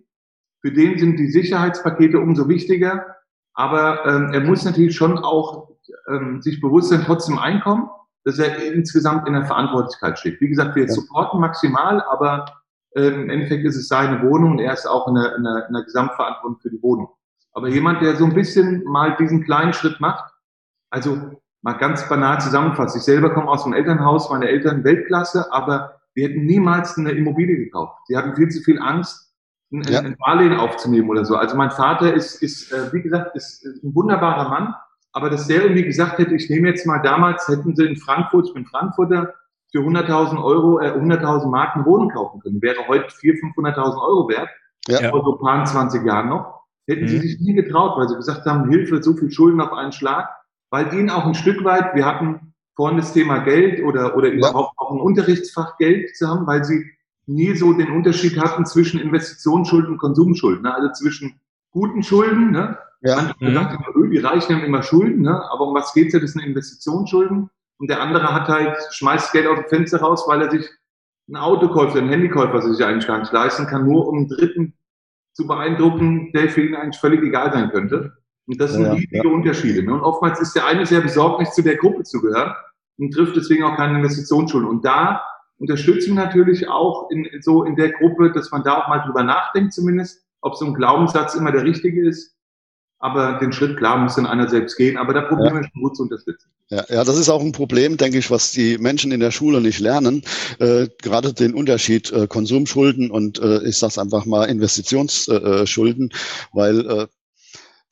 [0.61, 3.05] Für den sind die Sicherheitspakete umso wichtiger.
[3.53, 5.69] Aber ähm, er muss natürlich schon auch
[6.07, 7.89] ähm, sich bewusst sein, trotzdem Einkommen,
[8.23, 10.39] dass er insgesamt in der Verantwortlichkeit steht.
[10.39, 10.89] Wie gesagt, wir ja.
[10.89, 12.45] supporten maximal, aber
[12.95, 15.67] ähm, im Endeffekt ist es seine Wohnung und er ist auch in der, in, der,
[15.67, 17.09] in der Gesamtverantwortung für die Wohnung.
[17.53, 20.33] Aber jemand, der so ein bisschen mal diesen kleinen Schritt macht,
[20.89, 22.95] also mal ganz banal zusammenfasst.
[22.95, 27.57] Ich selber komme aus dem Elternhaus, meine Eltern Weltklasse, aber wir hätten niemals eine Immobilie
[27.57, 27.97] gekauft.
[28.05, 29.33] Sie hatten viel zu viel Angst,
[29.71, 30.01] ein, ja.
[30.01, 31.35] ein Darlehen aufzunehmen oder so.
[31.35, 34.75] Also mein Vater ist, ist äh, wie gesagt, ist ein wunderbarer Mann,
[35.13, 38.47] aber dass der irgendwie gesagt hätte, ich nehme jetzt mal damals, hätten sie in Frankfurt,
[38.49, 39.33] ich bin Frankfurter,
[39.71, 42.61] für 100.000 Euro, äh, 100.000 Marken Wohnen kaufen können.
[42.61, 44.49] Wäre heute 400.000, 500.000 Euro wert,
[44.87, 45.09] ja.
[45.09, 46.61] vor so ein paar 20 Jahren noch.
[46.87, 47.07] Hätten mhm.
[47.07, 50.29] sie sich nie getraut, weil sie gesagt haben, Hilfe, so viel Schulden auf einen Schlag
[50.73, 54.33] weil ihnen auch ein Stück weit, wir hatten vorhin das Thema Geld oder, oder ja.
[54.33, 56.83] überhaupt auch ein Unterrichtsfach Geld zu haben, weil sie
[57.27, 60.73] nie so den Unterschied hatten zwischen Investitionsschulden und Konsumschulden, ne?
[60.73, 62.79] also zwischen guten Schulden, ne?
[63.01, 63.35] Ja.
[63.39, 63.53] Man mhm.
[63.53, 65.43] sagt immer, öh, die Reichen haben immer Schulden, ne?
[65.51, 66.19] aber um was geht's ja?
[66.19, 67.51] Das sind Investitionsschulden.
[67.77, 70.67] Und der andere hat halt, schmeißt Geld aus dem Fenster raus, weil er sich
[71.29, 74.73] ein Autokäufer, ein Handykäufer sich eigentlich gar nicht leisten kann, nur um einen Dritten
[75.33, 78.22] zu beeindrucken, der für ihn eigentlich völlig egal sein könnte.
[78.45, 79.33] Und das sind ja, riesige ja.
[79.33, 79.83] Unterschiede.
[79.83, 79.93] Ne?
[79.93, 82.53] Und oftmals ist der eine sehr besorgt, nicht zu der Gruppe zu gehören
[82.97, 84.69] und trifft deswegen auch keine Investitionsschulden.
[84.69, 85.23] Und da
[85.57, 89.23] unterstützen wir natürlich auch in, so in der Gruppe, dass man da auch mal drüber
[89.23, 92.35] nachdenkt zumindest, ob so ein Glaubenssatz immer der richtige ist.
[92.99, 94.97] Aber den Schritt, klar, muss dann einer selbst gehen.
[94.97, 95.61] Aber da probieren ja.
[95.61, 96.49] wir schon gut zu unterstützen.
[96.69, 99.59] Ja, ja, das ist auch ein Problem, denke ich, was die Menschen in der Schule
[99.59, 100.23] nicht lernen.
[100.59, 106.13] Äh, gerade den Unterschied äh, Konsumschulden und äh, ich sage es einfach mal Investitionsschulden,
[106.53, 107.07] weil äh,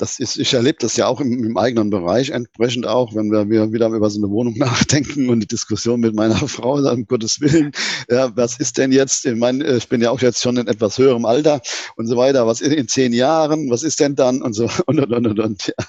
[0.01, 3.47] das ist, ich erlebe das ja auch im, im, eigenen Bereich entsprechend auch, wenn wir,
[3.49, 7.39] wir wieder über so eine Wohnung nachdenken und die Diskussion mit meiner Frau, um Gottes
[7.39, 7.71] Willen,
[8.09, 10.97] ja, was ist denn jetzt, ich meine, ich bin ja auch jetzt schon in etwas
[10.97, 11.61] höherem Alter
[11.97, 14.99] und so weiter, was in, in zehn Jahren, was ist denn dann und so und
[14.99, 15.85] und und und, und ja.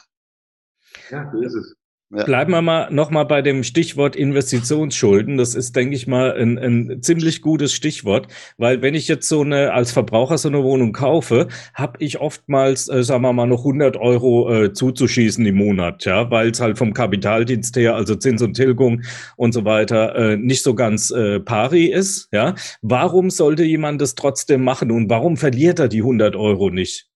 [1.11, 1.75] Ja, so ist es.
[2.14, 2.25] Ja.
[2.25, 5.38] Bleiben wir mal nochmal bei dem Stichwort Investitionsschulden.
[5.38, 9.40] Das ist, denke ich mal, ein, ein ziemlich gutes Stichwort, weil wenn ich jetzt so
[9.40, 13.61] eine als Verbraucher so eine Wohnung kaufe, habe ich oftmals, äh, sagen wir mal, noch
[13.61, 18.42] 100 Euro äh, zuzuschießen im Monat, ja, weil es halt vom Kapitaldienst her, also Zins
[18.42, 19.01] und Tilgung
[19.37, 22.55] und so weiter, äh, nicht so ganz äh, pari ist, ja.
[22.83, 27.09] Warum sollte jemand das trotzdem machen und warum verliert er die 100 Euro nicht?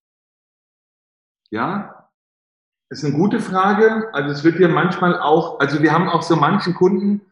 [1.50, 1.95] Ja,
[2.88, 4.08] ist eine gute Frage.
[4.12, 7.22] Also es wird ja manchmal auch, also wir haben auch so manchen Kunden,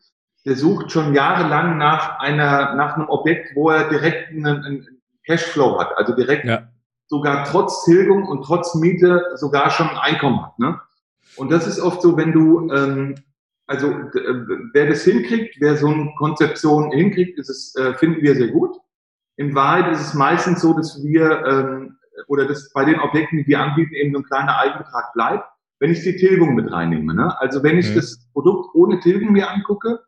[0.44, 4.86] der sucht schon jahrelang nach einer, nach einem Objekt, wo er direkt einen, einen
[5.26, 6.68] Cashflow hat, also direkt ja.
[7.06, 10.58] sogar trotz Tilgung und trotz Miete sogar schon ein Einkommen hat.
[10.58, 10.80] Ne?
[11.36, 13.14] Und das ist oft so, wenn du, ähm,
[13.66, 18.34] also äh, wer das hinkriegt, wer so eine Konzeption hinkriegt, ist es, äh, finden wir
[18.34, 18.76] sehr gut.
[19.36, 21.83] In Wahrheit ist es meistens so, dass wir ähm,
[22.28, 25.48] oder das bei den Objekten, die wir anbieten, eben so ein kleiner Eigenbetrag bleibt,
[25.80, 27.14] wenn ich die Tilgung mit reinnehme.
[27.14, 27.40] Ne?
[27.40, 27.96] Also wenn ich mhm.
[27.96, 30.00] das Produkt ohne Tilgung mir angucke,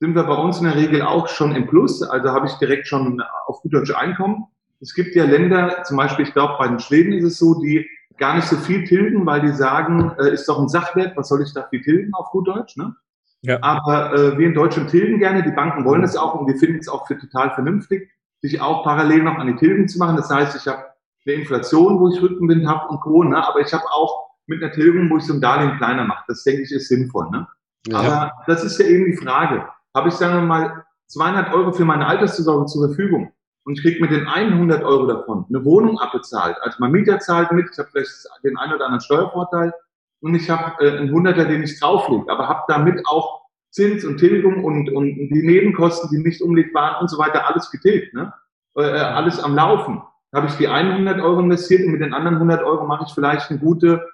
[0.00, 2.86] sind wir bei uns in der Regel auch schon im Plus, also habe ich direkt
[2.86, 4.46] schon auf gut Deutsch Einkommen.
[4.80, 7.88] Es gibt ja Länder, zum Beispiel, ich glaube, bei den Schweden ist es so, die
[8.18, 11.42] gar nicht so viel tilgen, weil die sagen, äh, ist doch ein Sachwert, was soll
[11.42, 12.94] ich da viel tilgen auf gut Deutsch, ne?
[13.42, 13.58] Ja.
[13.60, 16.78] Aber äh, wir in Deutschland tilgen gerne, die Banken wollen es auch und wir finden
[16.78, 18.10] es auch für total vernünftig,
[18.40, 20.16] sich auch parallel noch an die Tilgen zu machen.
[20.16, 20.82] Das heißt, ich habe
[21.26, 23.24] eine Inflation, wo ich Rückenwind habe und Co.
[23.24, 23.36] Ne?
[23.36, 26.24] Aber ich habe auch mit einer Tilgung, wo ich so ein Darlehen kleiner mache.
[26.28, 27.30] Das denke ich ist sinnvoll.
[27.30, 27.46] Ne?
[27.86, 27.98] Ja.
[27.98, 29.66] Aber das ist ja eben die Frage.
[29.94, 33.32] Habe ich, sagen wir mal, 200 Euro für meine Altersvorsorge zur Verfügung
[33.64, 36.56] und ich kriege mit den 100 Euro davon eine Wohnung abbezahlt.
[36.62, 38.10] Also mein Mieter zahlt mit, ich habe vielleicht
[38.42, 39.72] den einen oder anderen Steuervorteil
[40.20, 44.18] und ich habe äh, einen Hunderter, den ich drauflege, aber habe damit auch Zins und
[44.18, 48.14] Tilgung und, und die Nebenkosten, die nicht umlegbaren und so weiter, alles getilgt.
[48.14, 48.32] Ne?
[48.76, 50.02] Äh, alles am Laufen
[50.34, 53.50] habe ich die 100 Euro investiert und mit den anderen 100 Euro mache ich vielleicht
[53.50, 54.06] eine gute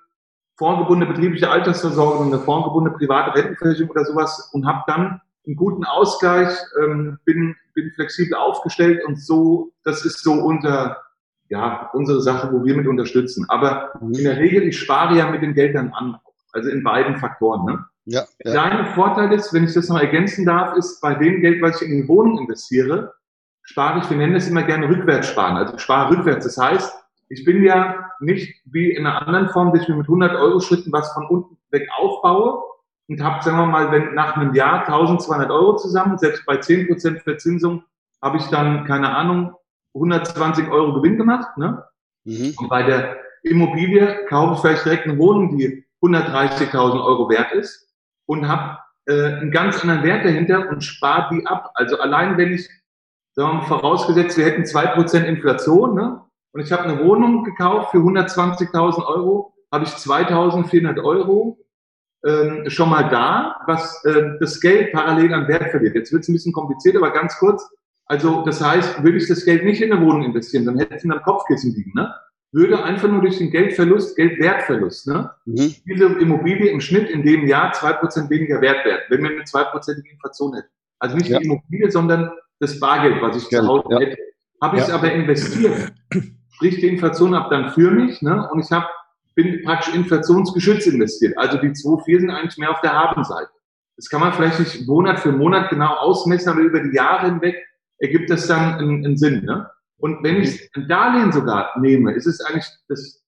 [0.57, 6.51] vorgebundene betriebliche Altersversorgung, eine vorgebundene private Rentenversicherung oder sowas und habe dann einen guten Ausgleich,
[6.83, 10.99] ähm, bin, bin flexibel aufgestellt und so, das ist so unser,
[11.49, 13.47] ja, unsere Sache, wo wir mit unterstützen.
[13.49, 14.13] Aber mhm.
[14.15, 16.19] in der Regel, ich spare ja mit dem Geld dann an,
[16.53, 17.65] also in beiden Faktoren.
[17.65, 17.85] Ne?
[18.05, 18.53] Ja, ja.
[18.53, 21.89] Dein Vorteil ist, wenn ich das noch ergänzen darf, ist bei dem Geld, was ich
[21.89, 23.15] in die Wohnung investiere,
[23.71, 25.57] spare ich, wir nennen es immer gerne rückwärts sparen.
[25.57, 26.45] Also ich spare rückwärts.
[26.45, 26.93] Das heißt,
[27.29, 30.59] ich bin ja nicht wie in einer anderen Form, dass ich mir mit 100 Euro
[30.59, 32.65] Schritten was von unten weg aufbaue
[33.09, 37.23] und habe, sagen wir mal, wenn nach einem Jahr 1200 Euro zusammen, selbst bei 10%
[37.23, 37.85] Verzinsung,
[38.21, 39.55] habe ich dann, keine Ahnung,
[39.95, 41.57] 120 Euro Gewinn gemacht.
[41.57, 41.85] Ne?
[42.25, 42.55] Mhm.
[42.59, 47.89] Und bei der Immobilie kaufe ich vielleicht direkt eine Wohnung, die 130.000 Euro wert ist
[48.27, 51.71] und habe äh, einen ganz anderen Wert dahinter und spare die ab.
[51.75, 52.69] Also allein wenn ich
[53.33, 56.21] sagen wir mal, vorausgesetzt, wir hätten zwei Prozent Inflation, ne?
[56.53, 61.59] und ich habe eine Wohnung gekauft für 120.000 Euro, habe ich 2.400 Euro
[62.27, 65.95] ähm, schon mal da, was äh, das Geld parallel an Wert verliert.
[65.95, 67.67] Jetzt wird es ein bisschen kompliziert, aber ganz kurz.
[68.07, 71.05] Also das heißt, würde ich das Geld nicht in eine Wohnung investieren, dann hätte es
[71.05, 71.93] in einem Kopfkissen liegen.
[71.95, 72.13] Ne?
[72.53, 75.31] Würde einfach nur durch den Geldverlust, Geldwertverlust, ne?
[75.45, 75.75] Mhm.
[75.87, 79.45] diese Immobilie im Schnitt in dem Jahr zwei Prozent weniger wert werden, wenn wir eine
[79.45, 80.69] zweiprozentige Inflation hätten.
[80.99, 81.39] Also nicht ja.
[81.39, 83.99] die Immobilie, sondern das Bargeld, was ich zu Hause ja.
[83.99, 84.17] hätte.
[84.63, 84.95] Habe ich es ja.
[84.95, 85.93] aber investiert.
[86.53, 88.49] Sprich, die Inflation ab dann für mich, ne?
[88.53, 88.87] Und ich habe
[89.35, 91.37] bin praktisch inflationsgeschützt investiert.
[91.39, 93.51] Also die 2,4 sind eigentlich mehr auf der Habenseite.
[93.97, 97.57] Das kann man vielleicht nicht Monat für Monat genau ausmessen, aber über die Jahre hinweg
[97.99, 99.45] ergibt das dann einen, einen Sinn.
[99.45, 99.71] Ne?
[99.99, 103.23] Und wenn ich ein Darlehen sogar nehme, ist es eigentlich das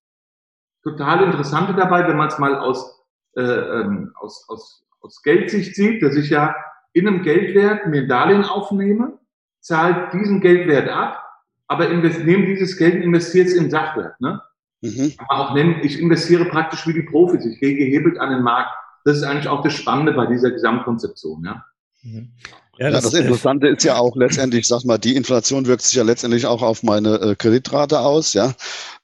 [0.82, 3.04] total Interessante dabei, wenn man es mal aus,
[3.36, 6.54] äh, ähm, aus, aus, aus Geldsicht sieht, dass ich ja
[6.94, 9.18] in einem Geldwert mir ein Darlehen aufnehme
[9.62, 11.22] zahlt diesen Geldwert ab,
[11.68, 14.20] aber nehme dieses Geld und investiert es in Sachwert.
[14.20, 14.42] Ne?
[14.82, 15.14] Mhm.
[15.16, 18.70] Kann auch nennen, ich investiere praktisch wie die Profis, ich gehe gehebelt an den Markt.
[19.04, 21.44] Das ist eigentlich auch das Spannende bei dieser Gesamtkonzeption.
[21.44, 21.64] Ja?
[22.02, 22.32] Mhm.
[22.78, 25.94] Ja, das, ja, das Interessante ist ja auch letztendlich, sag mal, die Inflation wirkt sich
[25.94, 28.54] ja letztendlich auch auf meine äh, Kreditrate aus, ja.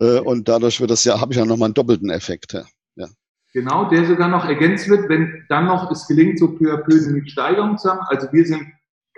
[0.01, 2.55] Äh, und dadurch wird das ja, habe ich ja nochmal einen doppelten Effekt.
[2.55, 2.65] Ja.
[2.97, 3.07] ja.
[3.53, 6.97] Genau, der sogar noch ergänzt wird, wenn dann noch es gelingt, so peu à peu
[6.97, 8.01] eine Mietsteigerung zu haben.
[8.09, 8.63] Also wir sind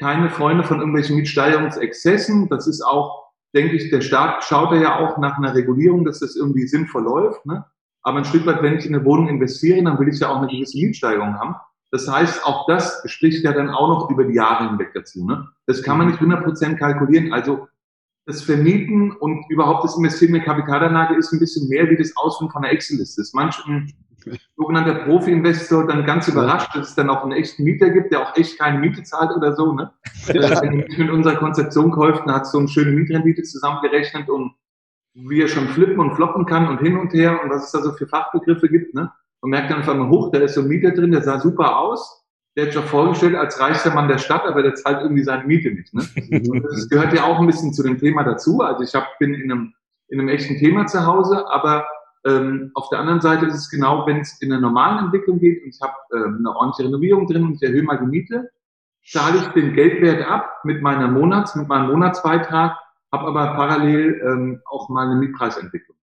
[0.00, 2.48] keine Freunde von irgendwelchen Mietsteigerungsexzessen.
[2.48, 6.34] Das ist auch, denke ich, der Staat schaut ja auch nach einer Regulierung, dass das
[6.34, 7.44] irgendwie sinnvoll läuft.
[7.46, 7.64] Ne?
[8.02, 10.38] Aber ein Stück weit, wenn ich in eine Wohnung investiere, dann will ich ja auch
[10.38, 11.54] eine gewisse Mietsteigerung haben.
[11.92, 15.26] Das heißt, auch das spricht ja dann auch noch über die Jahre hinweg dazu.
[15.26, 15.46] Ne?
[15.66, 17.32] Das kann man nicht 100% kalkulieren.
[17.32, 17.68] Also
[18.26, 22.50] das Vermieten und überhaupt das Investieren in Kapitalanlage ist ein bisschen mehr wie das Ausfüllen
[22.50, 23.22] von einer Excel-Liste.
[23.34, 23.92] Manchen
[24.56, 28.36] sogenannter Profi-Investor dann ganz überrascht, dass es dann auch einen echten Mieter gibt, der auch
[28.36, 29.72] echt keine Miete zahlt oder so.
[29.72, 29.90] Ne?
[30.28, 30.62] Ja.
[30.62, 34.54] Wenn ich mit unserer Konzeption geholfen hat so eine schöne Mietrendite zusammengerechnet und
[35.14, 37.82] wie er schon flippen und floppen kann und hin und her und was es da
[37.82, 38.94] so für Fachbegriffe gibt.
[38.94, 39.10] Ne?
[39.40, 41.78] und merkt dann auf einmal hoch, da ist so ein Mieter drin, der sah super
[41.78, 42.18] aus.
[42.56, 45.44] Der hat sich auch vorgestellt als reichster Mann der Stadt, aber der zahlt irgendwie seine
[45.44, 45.94] Miete nicht.
[45.94, 46.02] Ne?
[46.70, 48.60] das gehört ja auch ein bisschen zu dem Thema dazu.
[48.60, 49.74] Also ich hab, bin in einem,
[50.08, 51.86] in einem echten Thema zu Hause, aber
[52.26, 55.62] ähm, auf der anderen Seite ist es genau, wenn es in einer normalen Entwicklung geht
[55.62, 58.50] und ich habe ähm, eine ordentliche Renovierung drin und ich erhöhe mal die Miete,
[59.06, 62.76] zahle ich den Geldwert ab mit meiner Monats, mit meinem Monatsbeitrag,
[63.12, 65.96] habe aber parallel ähm, auch mal eine Mietpreisentwicklung.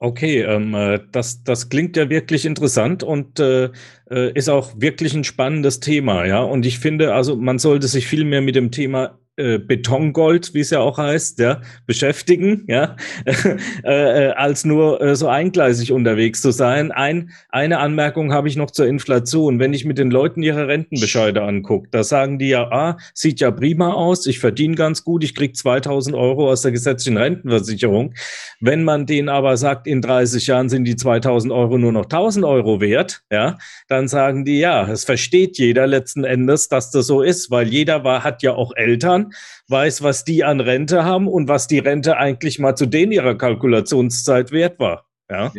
[0.00, 3.70] Okay, ähm, äh, das, das klingt ja wirklich interessant und äh,
[4.08, 6.40] äh, ist auch wirklich ein spannendes Thema, ja.
[6.40, 10.60] Und ich finde, also man sollte sich viel mehr mit dem Thema äh, Betongold, wie
[10.60, 12.96] es ja auch heißt, ja, beschäftigen, ja,
[13.84, 16.90] äh, äh, als nur äh, so eingleisig unterwegs zu sein.
[16.90, 19.60] Ein, eine Anmerkung habe ich noch zur Inflation.
[19.60, 23.50] Wenn ich mit den Leuten ihre Rentenbescheide angucke, da sagen die ja, ah, sieht ja
[23.50, 28.14] prima aus, ich verdiene ganz gut, ich krieg 2000 Euro aus der gesetzlichen Rentenversicherung.
[28.60, 32.44] Wenn man denen aber sagt, in 30 Jahren sind die 2000 Euro nur noch 1000
[32.44, 37.22] Euro wert, ja, dann sagen die, ja, es versteht jeder letzten Endes, dass das so
[37.22, 39.27] ist, weil jeder war, hat ja auch Eltern,
[39.68, 43.36] weiß, was die an Rente haben und was die Rente eigentlich mal zu denen ihrer
[43.36, 45.06] Kalkulationszeit wert war.
[45.30, 45.52] Ja.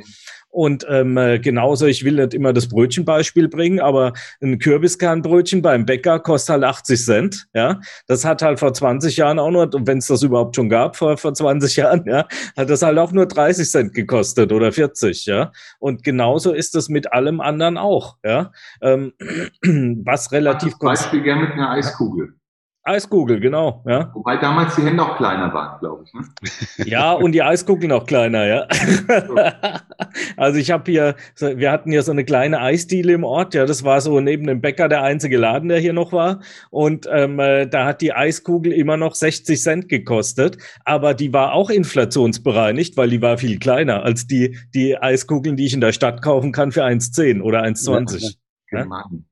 [0.52, 5.86] Und ähm, äh, genauso, ich will nicht immer das Brötchenbeispiel bringen, aber ein Kürbiskernbrötchen beim
[5.86, 7.48] Bäcker kostet halt 80 Cent.
[7.54, 10.96] Ja, das hat halt vor 20 Jahren auch nur, wenn es das überhaupt schon gab,
[10.96, 12.28] vor, vor 20 Jahren, ja,
[12.58, 15.28] hat das halt auch nur 30 Cent gekostet oder 40.
[15.28, 18.18] Ja, und genauso ist es mit allem anderen auch.
[18.26, 18.52] Ja,
[18.82, 19.14] ähm,
[20.04, 20.80] was relativ.
[20.80, 22.39] Beispiel gerne mit einer Eiskugel.
[22.90, 24.12] Eiskugel, genau, ja.
[24.14, 26.14] Wobei damals die Hände auch kleiner waren, glaube ich.
[26.14, 26.22] Ne?
[26.86, 28.68] Ja, und die Eiskugeln auch kleiner, ja.
[30.38, 33.84] also ich habe hier, wir hatten hier so eine kleine Eisdiele im Ort, ja, das
[33.84, 36.42] war so neben dem Bäcker der einzige Laden, der hier noch war.
[36.72, 41.54] Und ähm, äh, da hat die Eiskugel immer noch 60 Cent gekostet, aber die war
[41.54, 45.92] auch inflationsbereinigt, weil die war viel kleiner als die, die Eiskugeln, die ich in der
[45.92, 48.36] Stadt kaufen kann für 1,10 oder 1,20.
[48.72, 49.29] Ja, gemein.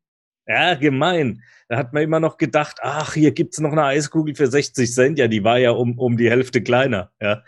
[0.48, 1.42] Ja, gemein.
[1.70, 5.20] Da hat man immer noch gedacht, ach, hier gibt's noch eine Eiskugel für 60 Cent.
[5.20, 7.12] Ja, die war ja um, um die Hälfte kleiner.
[7.22, 7.44] Ja.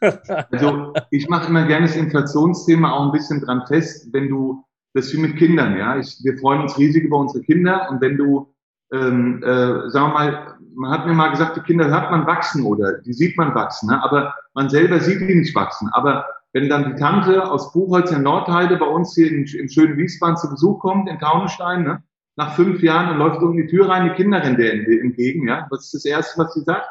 [0.50, 5.06] Also ich mache immer gerne das Inflationsthema auch ein bisschen dran fest, wenn du, das
[5.06, 5.98] ist wie mit Kindern, ja.
[5.98, 8.54] Ich, wir freuen uns riesig über unsere Kinder und wenn du,
[8.92, 12.64] ähm, äh, sagen wir mal, man hat mir mal gesagt, die Kinder hört man wachsen
[12.64, 14.02] oder die sieht man wachsen, ne?
[14.02, 15.88] aber man selber sieht die nicht wachsen.
[15.92, 20.36] Aber wenn dann die Tante aus Buchholz in Nordheide bei uns hier im schönen Wiesbaden
[20.36, 22.02] zu Besuch kommt, in Taunusstein, ne?
[22.38, 25.66] Nach fünf Jahren und läuft um die Tür rein, die Kinder rennen der entgegen, ja.
[25.70, 26.86] Was ist das Erste, was sie sagt?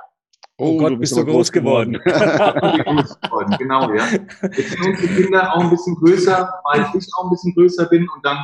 [0.58, 1.94] Oh, oh Gott, du bist du groß geworden.
[2.04, 3.56] groß geworden.
[3.58, 4.06] genau, ja.
[4.42, 8.10] Jetzt sind unsere Kinder auch ein bisschen größer, weil ich auch ein bisschen größer bin
[8.10, 8.38] und dann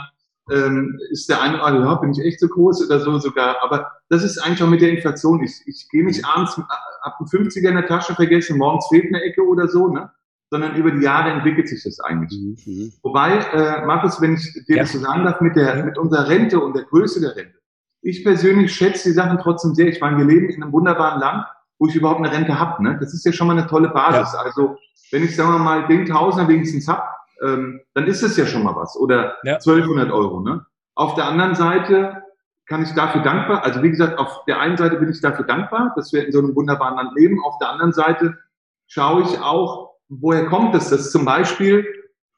[0.51, 3.57] ähm, ist der eine, oh, ja, bin ich echt so groß oder so sogar.
[3.61, 5.43] Aber das ist eigentlich auch mit der Inflation.
[5.43, 9.23] Ich, ich gehe nicht abends, ab einem 50er in der Tasche vergessen, morgens fehlt eine
[9.23, 10.09] Ecke oder so, ne?
[10.53, 12.39] Sondern über die Jahre entwickelt sich das eigentlich.
[12.39, 12.57] Mhm.
[12.71, 12.93] mhm.
[13.01, 14.83] Wobei, äh, Markus, wenn ich dir ja.
[14.83, 17.57] das so sagen darf, mit, der, mit unserer Rente und der Größe der Rente.
[18.03, 19.87] Ich persönlich schätze die Sachen trotzdem sehr.
[19.87, 21.47] Ich meine, wir leben in einem wunderbaren Land,
[21.79, 22.83] wo ich überhaupt eine Rente habe.
[22.83, 22.97] Ne?
[22.99, 24.31] Das ist ja schon mal eine tolle Basis.
[24.33, 24.41] Ja.
[24.41, 24.77] Also
[25.09, 27.01] wenn ich, sagen wir mal, den Tausender wenigstens habe,
[27.41, 28.95] ähm, dann ist es ja schon mal was.
[28.95, 29.55] Oder ja.
[29.55, 30.41] 1200 Euro.
[30.41, 30.63] Ne?
[30.93, 32.21] Auf der anderen Seite
[32.67, 35.93] kann ich dafür dankbar, also wie gesagt, auf der einen Seite bin ich dafür dankbar,
[35.95, 37.43] dass wir in so einem wunderbaren Land leben.
[37.43, 38.37] Auf der anderen Seite
[38.85, 41.85] schaue ich auch, woher kommt es, dass zum Beispiel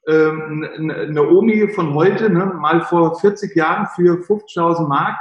[0.06, 5.16] ähm, eine Omi von heute ne, mal vor 40 Jahren für 50.000 Mark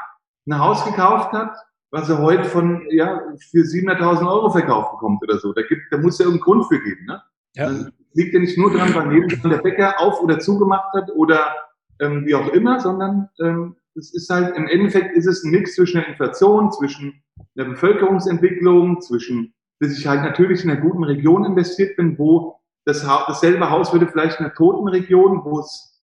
[0.47, 1.55] ein Haus gekauft hat,
[1.91, 5.53] was er heute von ja für 700.000 Euro verkauft bekommt oder so.
[5.53, 7.05] Da, gibt, da muss ja irgendeinen Grund für geben.
[7.05, 7.21] Ne?
[7.55, 7.65] Ja.
[7.67, 11.55] Dann liegt ja nicht nur dran, weil nebenan der Bäcker auf oder zugemacht hat oder
[11.99, 15.75] ähm, wie auch immer, sondern ähm, es ist halt im Endeffekt ist es ein Mix
[15.75, 17.23] zwischen der Inflation, zwischen
[17.55, 23.05] der Bevölkerungsentwicklung, zwischen bis ich halt natürlich in einer guten Region investiert bin, wo das
[23.07, 26.01] ha dasselbe Haus würde vielleicht in einer toten Region, wo es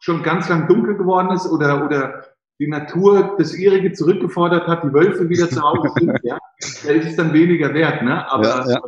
[0.00, 2.24] schon ganz lang dunkel geworden ist oder, oder
[2.60, 6.38] die Natur das ihrige zurückgefordert hat, die Wölfe wieder zu Hause sind, ja,
[6.84, 8.02] da ist es dann weniger wert.
[8.02, 8.30] Ne?
[8.30, 8.80] Aber ja, ja.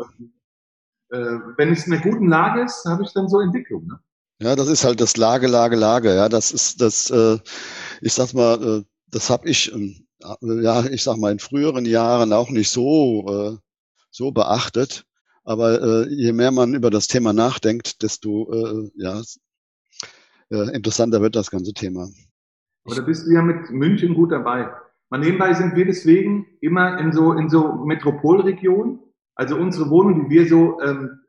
[1.10, 3.86] Äh, wenn es in einer guten Lage ist, habe ich dann so Entwicklung.
[3.86, 3.98] Ne?
[4.40, 6.14] Ja, das ist halt das Lage, Lage, Lage.
[6.14, 7.38] Ja, das ist das, äh,
[8.00, 9.94] ich sag mal, äh, das habe ich, äh,
[10.40, 13.65] ja, ich sag mal, in früheren Jahren auch nicht so äh,
[14.16, 15.04] so beachtet.
[15.44, 19.22] Aber äh, je mehr man über das Thema nachdenkt, desto äh, ja,
[20.50, 22.08] äh, interessanter wird das ganze Thema.
[22.84, 24.70] Aber da bist du ja mit München gut dabei.
[25.08, 28.98] Mal nebenbei sind wir deswegen immer in so, in so Metropolregionen.
[29.36, 31.20] Also unsere Wohnung, die wir so, ähm,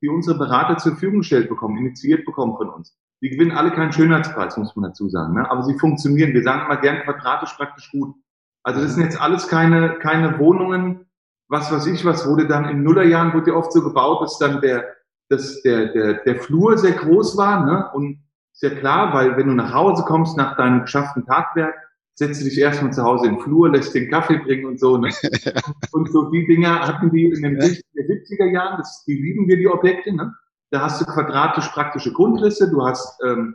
[0.00, 2.96] die unsere Berater zur Verfügung gestellt bekommen, initiiert bekommen von uns.
[3.22, 5.34] Die gewinnen alle keinen Schönheitspreis, muss man dazu sagen.
[5.34, 5.50] Ne?
[5.50, 6.32] Aber sie funktionieren.
[6.32, 8.14] Wir sagen immer gern quadratisch praktisch gut.
[8.62, 11.05] Also das sind jetzt alles keine, keine Wohnungen,
[11.48, 14.60] was weiß ich, was wurde dann in Nullerjahren, wurde ja oft so gebaut, dass dann
[14.60, 14.84] der,
[15.28, 17.64] dass der, der, der Flur sehr groß war.
[17.64, 17.90] Ne?
[17.94, 21.74] Und sehr klar, weil wenn du nach Hause kommst nach deinem geschafften Tagwerk,
[22.14, 24.96] setzt du dich erstmal zu Hause in den Flur, lässt den Kaffee bringen und so.
[24.96, 25.10] Ne?
[25.92, 29.56] und so die Dinger hatten die in den 60er, 70er Jahren, das, die lieben wir,
[29.56, 30.14] die Objekte.
[30.14, 30.34] Ne?
[30.70, 33.54] Da hast du quadratisch praktische Grundrisse, du hast, ähm,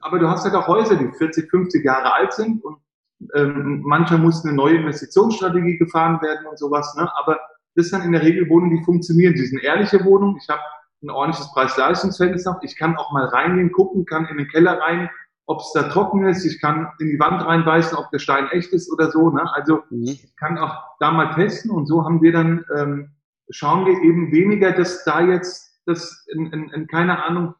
[0.00, 2.76] aber du hast halt auch Häuser, die 40, 50 Jahre alt sind und
[3.34, 6.94] ähm, manchmal muss eine neue Investitionsstrategie gefahren werden und sowas.
[6.96, 7.10] Ne?
[7.16, 7.40] Aber
[7.74, 9.34] das sind in der Regel Wohnungen, die funktionieren.
[9.34, 10.38] Die sind ehrliche Wohnungen.
[10.40, 10.60] Ich habe
[11.02, 12.62] ein ordentliches Preis-Leistungs-Verhältnis noch.
[12.62, 15.10] Ich kann auch mal reingehen, gucken, kann in den Keller rein,
[15.46, 16.44] ob es da trocken ist.
[16.44, 19.30] Ich kann in die Wand reinbeißen, ob der Stein echt ist oder so.
[19.30, 19.42] Ne?
[19.54, 20.04] Also mhm.
[20.04, 23.10] ich kann auch da mal testen und so haben wir dann, ähm,
[23.50, 27.54] schauen wir eben weniger, dass da jetzt, dass in, in, in keine Ahnung,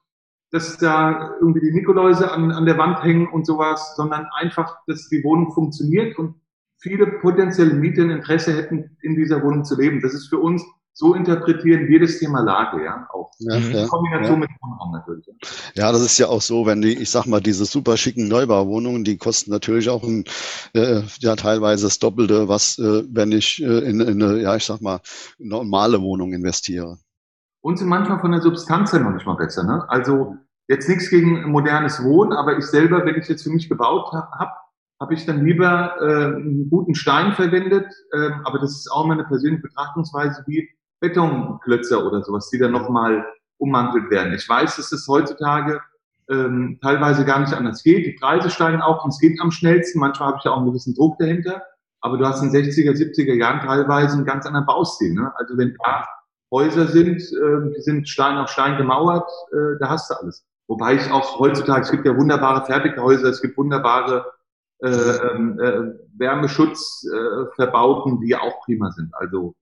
[0.53, 5.09] dass da irgendwie die Nikoläuse an, an der Wand hängen und sowas, sondern einfach, dass
[5.09, 6.35] die Wohnung funktioniert und
[6.79, 10.01] viele potenzielle Mieter ein Interesse hätten, in dieser Wohnung zu leben.
[10.03, 10.63] Das ist für uns
[10.95, 13.31] so interpretieren wir das Thema Lage, ja, auch.
[13.39, 14.41] Ja, in ja, Kombination ja.
[14.41, 15.27] mit Wohnraum natürlich.
[15.27, 15.87] Ja.
[15.87, 19.03] ja, das ist ja auch so, wenn die, ich sag mal, diese super schicken Neubauwohnungen,
[19.03, 20.25] die kosten natürlich auch ein,
[20.75, 24.65] äh, ja, teilweise das Doppelte, was, äh, wenn ich äh, in, in eine, ja, ich
[24.65, 25.01] sag mal,
[25.39, 26.99] normale Wohnung investiere.
[27.63, 29.85] Und sind manchmal von der Substanz her noch nicht mal besser, ne?
[29.89, 30.37] Also,
[30.69, 34.31] jetzt nichts gegen modernes Wohnen, aber ich selber, wenn ich jetzt für mich gebaut habe,
[34.33, 34.57] hab,
[35.01, 39.25] habe ich dann lieber äh, einen guten Stein verwendet, äh, aber das ist auch meine
[39.25, 40.69] persönliche Betrachtungsweise, wie
[41.01, 43.25] Betonklötzer oder sowas, die dann nochmal
[43.59, 44.33] ummantelt werden.
[44.35, 45.81] Ich weiß, dass es heutzutage
[46.31, 48.07] ähm, teilweise gar nicht anders geht.
[48.07, 50.01] Die Preise steigen auch und es geht am schnellsten.
[50.01, 51.63] Manchmal habe ich ja auch einen gewissen Druck dahinter.
[52.01, 55.15] Aber du hast in 60er, 70er Jahren teilweise einen ganz anderen Baustil.
[55.15, 55.33] Ne?
[55.37, 56.05] Also wenn da
[56.53, 60.45] Häuser sind, äh, die sind Stein auf Stein gemauert, äh, da hast du alles.
[60.69, 64.27] Wobei ich auch heutzutage, es gibt ja wunderbare Fertighäuser, es gibt wunderbare
[64.79, 69.13] äh, ähm, äh, Wärmeschutzverbauten, äh, die auch prima sind.
[69.15, 69.55] Also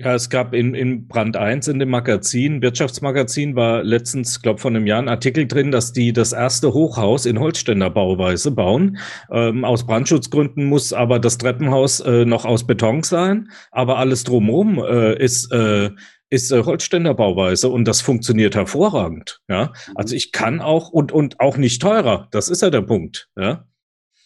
[0.00, 4.76] ja, es gab in, in Brand 1 in dem Magazin, Wirtschaftsmagazin, war letztens, glaube von
[4.76, 8.98] einem Jahr ein Artikel drin, dass die das erste Hochhaus in Holzständer Bauweise bauen.
[9.28, 14.78] Ähm, aus Brandschutzgründen muss aber das Treppenhaus äh, noch aus Beton sein, aber alles drumherum
[14.78, 15.90] äh, ist, äh,
[16.30, 19.40] ist äh, Holzständer Bauweise und das funktioniert hervorragend.
[19.48, 22.28] Ja, also ich kann auch und, und auch nicht teurer.
[22.30, 23.28] Das ist ja der Punkt.
[23.36, 23.64] Ja.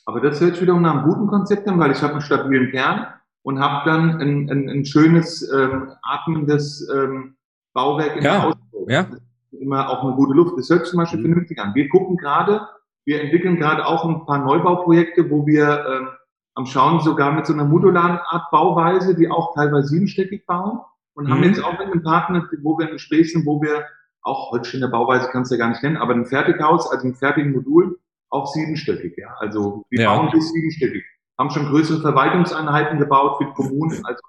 [0.05, 2.71] Aber das hört sich wiederum nach einem guten Konzept an, weil ich habe einen stabilen
[2.71, 3.07] Kern
[3.43, 7.37] und habe dann ein, ein, ein schönes, ähm, atmendes ähm,
[7.73, 8.87] Bauwerk in ja, der Ausbau.
[8.89, 9.07] Ja.
[9.51, 10.59] Immer auch eine gute Luft.
[10.59, 11.27] Das hört sich zum Beispiel mhm.
[11.27, 11.75] vernünftig an.
[11.75, 12.67] Wir gucken gerade,
[13.05, 16.09] wir entwickeln gerade auch ein paar Neubauprojekte, wo wir ähm,
[16.55, 20.81] am Schauen sogar mit so einer modularen Art Bauweise, die auch teilweise siebenstöckig bauen
[21.15, 21.31] und mhm.
[21.33, 23.85] haben jetzt auch mit einem Partner, wo wir im Gespräch sind, wo wir
[24.23, 27.07] auch heute in der Bauweise kannst du ja gar nicht nennen, aber ein Fertighaus, also
[27.09, 27.99] ein fertigen Modul,
[28.31, 29.35] auch siebenstöckig, ja.
[29.39, 30.15] Also wir ja.
[30.15, 31.05] bauen bis siebenstöckig
[31.39, 34.05] haben schon größere Verwaltungseinheiten gebaut für die Kommunen.
[34.05, 34.21] Also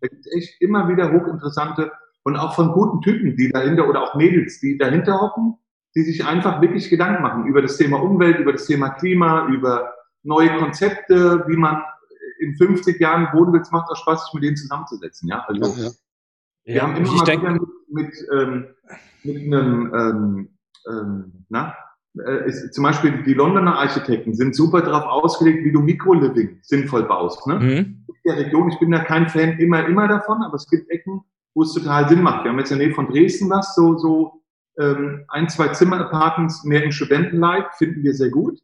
[0.00, 1.92] da gibt es echt immer wieder hochinteressante
[2.24, 5.58] und auch von guten Typen, die dahinter oder auch Mädels, die dahinter hocken,
[5.94, 9.92] die sich einfach wirklich Gedanken machen über das Thema Umwelt, über das Thema Klima, über
[10.22, 11.82] neue Konzepte, wie man
[12.38, 13.28] in 50 Jahren.
[13.60, 15.28] Es macht auch Spaß, sich mit denen zusammenzusetzen.
[15.28, 15.90] Ja, also ja, ja.
[16.64, 18.66] wir ja, haben immer mal wieder mit, mit, ähm,
[19.24, 20.48] mit einem ähm,
[20.88, 21.74] ähm, na,
[22.14, 27.46] ist, zum Beispiel die Londoner Architekten sind super darauf ausgelegt, wie du Mikroliving sinnvoll baust.
[27.46, 27.54] Ne?
[27.58, 28.04] Mhm.
[28.08, 31.22] In der Region, ich bin da kein Fan immer, immer davon, aber es gibt Ecken,
[31.54, 32.44] wo es total Sinn macht.
[32.44, 34.42] Wir haben jetzt in der Nähe von Dresden was, so, so
[34.78, 38.58] ähm, ein, zwei Zimmer-Apartments mehr im Studentenleib, finden wir sehr gut.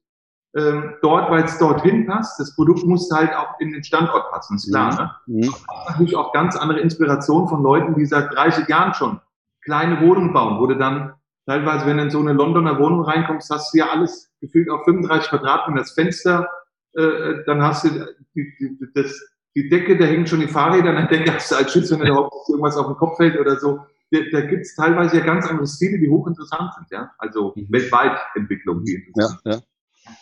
[0.56, 4.56] Ähm, dort, weil es dorthin passt, das Produkt muss halt auch in den Standort passen,
[4.56, 5.20] ist klar.
[5.26, 5.40] Mhm.
[5.40, 5.46] Ne?
[5.46, 5.54] Mhm.
[5.88, 9.20] natürlich auch ganz andere Inspiration von Leuten, die seit 30 Jahren schon
[9.62, 11.12] kleine Wohnungen bauen, wo du dann
[11.48, 14.84] teilweise, wenn du in so eine Londoner Wohnung reinkommst, hast du ja alles gefühlt auf
[14.84, 16.48] 35 Quadratmeter das Fenster,
[16.92, 17.88] äh, dann hast du
[18.34, 19.18] die, die, das,
[19.56, 22.06] die Decke, da hängen schon die Fahrräder an der Decke, hast du als Schütze, wenn
[22.06, 23.80] da irgendwas auf den Kopf fällt oder so.
[24.10, 27.10] Da, da gibt es teilweise ja ganz andere Stile, die hochinteressant sind, ja.
[27.18, 27.66] Also mhm.
[27.70, 29.60] weltweit Entwicklung, die interessant ja, ja.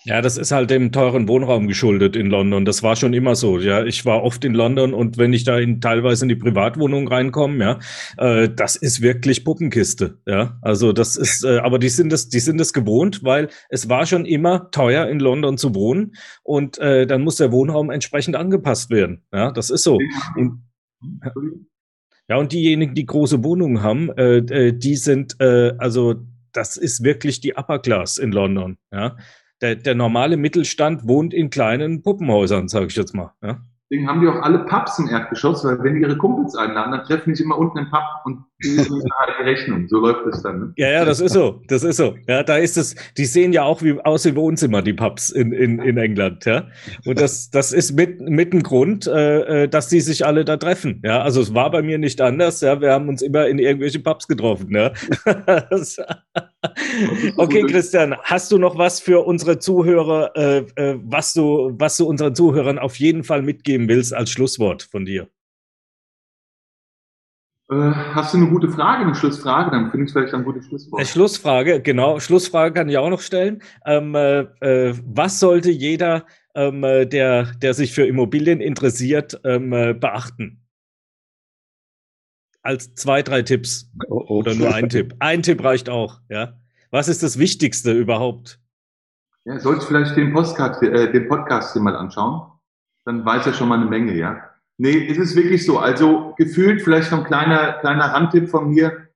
[0.07, 2.65] Ja, das ist halt dem teuren Wohnraum geschuldet in London.
[2.65, 3.59] Das war schon immer so.
[3.59, 7.09] Ja, ich war oft in London und wenn ich da in, teilweise in die Privatwohnung
[7.09, 7.79] reinkomme, ja,
[8.17, 10.21] äh, das ist wirklich Puppenkiste.
[10.25, 13.89] Ja, also das ist, äh, aber die sind es, die sind es gewohnt, weil es
[13.89, 16.15] war schon immer teuer in London zu wohnen
[16.45, 19.25] und äh, dann muss der Wohnraum entsprechend angepasst werden.
[19.33, 19.99] Ja, das ist so.
[20.37, 20.63] Und,
[22.29, 26.15] ja, und diejenigen, die große Wohnungen haben, äh, äh die sind, äh, also
[26.53, 28.79] das ist wirklich die Upper Class in London.
[28.93, 29.17] Ja
[29.61, 33.33] der, der normale Mittelstand wohnt in kleinen Puppenhäusern, sage ich jetzt mal.
[33.43, 33.59] Ja?
[33.89, 37.05] Deswegen haben die auch alle Pubs im Erdgeschoss, weil wenn die ihre Kumpels einladen, dann
[37.05, 38.03] treffen die sich immer unten im Pub.
[38.25, 39.87] Und die Rechnung.
[39.89, 40.61] So läuft es dann.
[40.61, 40.73] Ne?
[40.77, 41.61] Ja, ja, das ist so.
[41.69, 42.17] Das ist so.
[42.27, 45.53] Ja, da ist es, die sehen ja auch wie aus wie Wohnzimmer, die Pubs in,
[45.53, 46.69] in, in England, ja.
[47.05, 50.57] Und das, das ist mit, mit ein Grund, äh, äh dass die sich alle da
[50.57, 51.03] treffen.
[51.05, 52.81] Ja, also es war bei mir nicht anders, ja.
[52.81, 54.93] Wir haben uns immer in irgendwelche Pubs getroffen, ja.
[57.37, 62.07] okay, Christian, hast du noch was für unsere Zuhörer, äh, äh, was du, was du
[62.07, 65.29] unseren Zuhörern auf jeden Fall mitgeben willst als Schlusswort von dir?
[67.69, 69.73] Äh, hast du eine gute Frage, eine Schlussfrage?
[69.73, 71.01] Dann finde ich vielleicht ein gutes Schlusswort.
[71.01, 72.21] Eine Schlussfrage, genau.
[72.21, 73.63] Schlussfrage kann ich auch noch stellen.
[73.85, 79.73] Ähm, äh, äh, was sollte jeder, ähm, äh, der, der sich für Immobilien interessiert, ähm,
[79.73, 80.63] äh, beachten?
[82.63, 83.91] Als zwei, drei Tipps.
[84.09, 84.39] Oh, oh.
[84.39, 85.15] Oder nur ein Tipp.
[85.19, 86.55] Ein Tipp reicht auch, ja.
[86.91, 88.61] Was ist das Wichtigste überhaupt?
[89.45, 92.51] Ja, sollst vielleicht den, Postcard, äh, den Podcast hier mal anschauen.
[93.05, 94.41] Dann weiß er schon mal eine Menge, ja.
[94.79, 95.79] Nee, es ist wirklich so.
[95.79, 99.09] Also gefühlt, vielleicht noch ein kleiner, kleiner Randtipp von mir,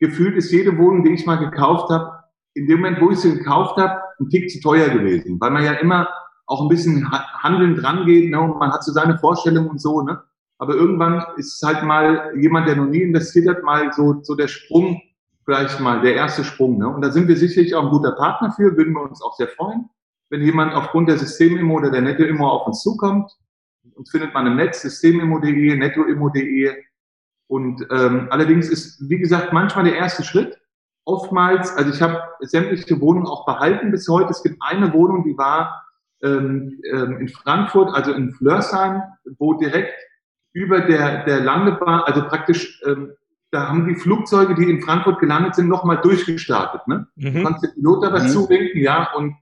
[0.00, 3.34] gefühlt ist jede Wohnung, die ich mal gekauft habe, in dem Moment, wo ich sie
[3.34, 5.40] gekauft habe, ein Tick zu teuer gewesen.
[5.40, 6.08] Weil man ja immer
[6.46, 8.40] auch ein bisschen handelnd dran geht, ne?
[8.40, 10.20] und man hat so seine Vorstellungen und so, ne?
[10.58, 14.34] Aber irgendwann ist es halt mal jemand, der noch nie investiert hat, mal so, so
[14.34, 15.00] der Sprung,
[15.44, 16.88] vielleicht mal der erste Sprung, ne?
[16.88, 19.48] Und da sind wir sicherlich auch ein guter Partner für, würden wir uns auch sehr
[19.48, 19.88] freuen,
[20.30, 23.30] wenn jemand aufgrund der Systemimmo oder der Netto-Immo auf uns zukommt
[23.94, 26.74] uns findet man im Netz, systemimmo.de, nettoimmo.de.
[27.46, 30.58] Und ähm, allerdings ist, wie gesagt, manchmal der erste Schritt.
[31.04, 34.30] Oftmals, also ich habe sämtliche Wohnungen auch behalten bis heute.
[34.30, 35.84] Es gibt eine Wohnung, die war
[36.22, 39.02] ähm, ähm, in Frankfurt, also in Flörsheim,
[39.38, 39.92] wo direkt
[40.54, 43.12] über der, der Landebahn, also praktisch, ähm,
[43.50, 46.88] da haben die Flugzeuge, die in Frankfurt gelandet sind, nochmal durchgestartet.
[46.88, 47.06] Ne?
[47.16, 47.34] Mhm.
[47.34, 48.48] Du kannst den Pilot dazu mhm.
[48.48, 49.36] winken, ja, und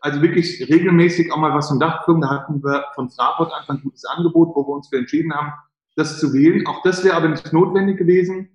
[0.00, 3.82] also wirklich regelmäßig auch mal was vom Dach Da hatten wir von Fraport einfach ein
[3.82, 5.52] gutes Angebot, wo wir uns für entschieden haben,
[5.96, 6.66] das zu wählen.
[6.66, 8.48] Auch das wäre aber nicht notwendig gewesen.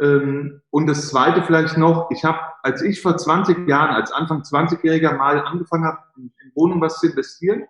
[0.00, 4.42] Ähm, und das Zweite vielleicht noch, ich habe, als ich vor 20 Jahren, als Anfang
[4.42, 7.64] 20-Jähriger mal angefangen habe, in Wohnungen was zu investieren,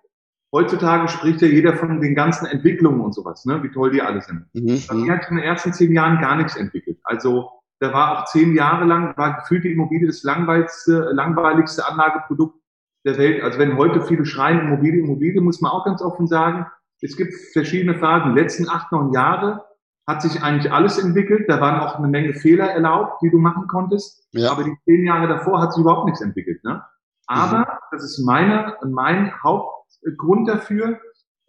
[0.52, 3.62] heutzutage spricht ja jeder von den ganzen Entwicklungen und sowas, ne?
[3.62, 4.46] wie toll die alle sind.
[4.52, 4.82] Mhm.
[4.88, 6.98] Bei mir hat in den ersten zehn Jahren gar nichts entwickelt.
[7.04, 7.50] Also
[7.80, 12.61] da war auch zehn Jahre lang, war gefühlt die Immobilie das langweiligste, langweiligste Anlageprodukt
[13.04, 13.42] der Welt.
[13.42, 16.66] Also wenn heute viele schreien, Immobilie, Immobilie, muss man auch ganz offen sagen,
[17.00, 18.34] es gibt verschiedene Phasen.
[18.34, 19.64] Die letzten acht, neun Jahre
[20.06, 21.48] hat sich eigentlich alles entwickelt.
[21.48, 24.26] Da waren auch eine Menge Fehler erlaubt, die du machen konntest.
[24.32, 24.52] Ja.
[24.52, 26.62] Aber die zehn Jahre davor hat sich überhaupt nichts entwickelt.
[26.64, 26.82] Ne?
[27.26, 27.64] Aber, mhm.
[27.90, 31.00] das ist meine, mein Hauptgrund dafür,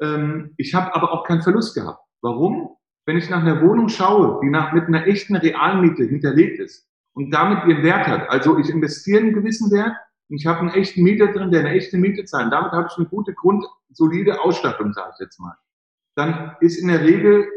[0.02, 2.00] ähm, ich habe aber auch keinen Verlust gehabt.
[2.22, 2.76] Warum?
[3.06, 7.32] Wenn ich nach einer Wohnung schaue, die nach, mit einer echten Realmiete hinterlegt ist und
[7.32, 9.96] damit ihren Wert hat, also ich investiere einen gewissen Wert,
[10.36, 12.52] ich habe einen echten Mieter drin, der eine echte Miete zahlt.
[12.52, 15.56] Damit habe ich eine gute, grundsolide Ausstattung, sage ich jetzt mal.
[16.16, 17.48] Dann ist in der Regel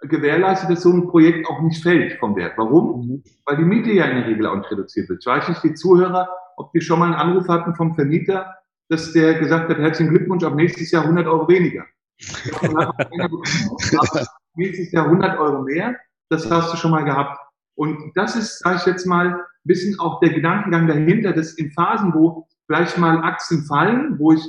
[0.00, 2.54] gewährleistet, dass so ein Projekt auch nicht fällt vom Wert.
[2.56, 3.06] Warum?
[3.06, 3.22] Mhm.
[3.44, 5.20] Weil die Miete ja in der Regel auch nicht reduziert wird.
[5.20, 8.54] Ich weiß nicht, die Zuhörer, ob die schon mal einen Anruf hatten vom Vermieter,
[8.88, 11.84] dass der gesagt hat, herzlichen Glückwunsch, ab nächstes Jahr 100 Euro weniger.
[14.54, 15.96] nächstes Jahr 100 Euro mehr,
[16.30, 17.38] das hast du schon mal gehabt.
[17.74, 22.14] Und das ist, sage ich jetzt mal, bisschen auch der Gedankengang dahinter, dass in Phasen,
[22.14, 24.42] wo vielleicht mal Aktien fallen, wo ich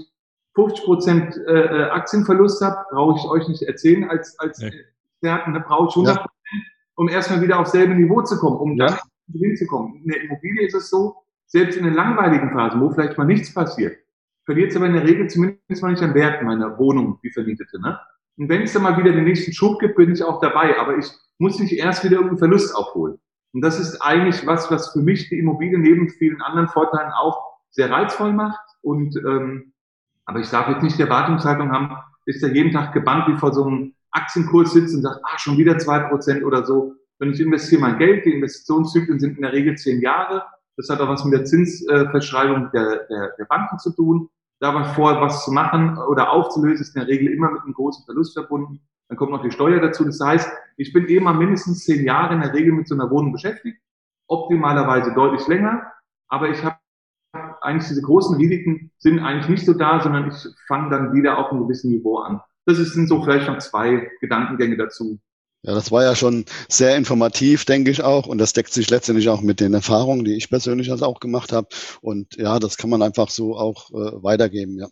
[0.55, 4.71] 50 Prozent äh, äh, Aktienverlust habe, brauche ich euch nicht erzählen als, als nee.
[5.13, 6.59] Experten, da brauche ich 100 Prozent, ja.
[6.95, 8.87] um erstmal wieder auf selbe Niveau zu kommen, um ja.
[8.87, 10.01] dann Gewinn zu kommen.
[10.03, 13.53] In der Immobilie ist es so, selbst in den langweiligen Phasen, wo vielleicht mal nichts
[13.53, 13.97] passiert,
[14.45, 17.79] verliert es aber in der Regel zumindest mal nicht an Wert meiner Wohnung, die vermietete.
[17.79, 17.99] Ne?
[18.37, 20.79] Und wenn es dann mal wieder den nächsten Schub gibt, bin ich auch dabei.
[20.79, 21.07] Aber ich
[21.37, 23.19] muss nicht erst wieder irgendeinen Verlust aufholen.
[23.53, 27.57] Und das ist eigentlich was, was für mich die Immobilie neben vielen anderen Vorteilen auch
[27.69, 28.59] sehr reizvoll macht.
[28.81, 29.73] Und ähm,
[30.25, 31.95] aber ich darf jetzt nicht die Erwartungshaltung haben,
[32.25, 35.57] ist ja jeden Tag gebannt wie vor so einem Aktienkurs sitzt und sagt, ah, schon
[35.57, 36.93] wieder zwei Prozent oder so.
[37.19, 40.43] Wenn ich investiere mein Geld, die Investitionszyklen sind in der Regel zehn Jahre.
[40.75, 44.29] Das hat auch was mit der Zinsverschreibung der, der, der Banken zu tun.
[44.59, 47.73] Da was vor, was zu machen oder aufzulösen, ist in der Regel immer mit einem
[47.73, 48.81] großen Verlust verbunden.
[49.09, 50.03] Dann kommt noch die Steuer dazu.
[50.03, 53.09] Das heißt, ich bin eben mal mindestens zehn Jahre in der Regel mit so einer
[53.09, 53.79] Wohnung beschäftigt.
[54.27, 55.91] Optimalerweise deutlich länger.
[56.27, 56.77] Aber ich habe
[57.61, 60.35] eigentlich diese großen Risiken sind eigentlich nicht so da, sondern ich
[60.67, 62.41] fange dann wieder auf einem gewissen Niveau an.
[62.65, 65.19] Das sind so vielleicht noch zwei Gedankengänge dazu.
[65.63, 68.27] Ja, das war ja schon sehr informativ, denke ich auch.
[68.27, 71.51] Und das deckt sich letztendlich auch mit den Erfahrungen, die ich persönlich also auch gemacht
[71.51, 71.67] habe.
[72.01, 74.87] Und ja, das kann man einfach so auch äh, weitergeben, ja.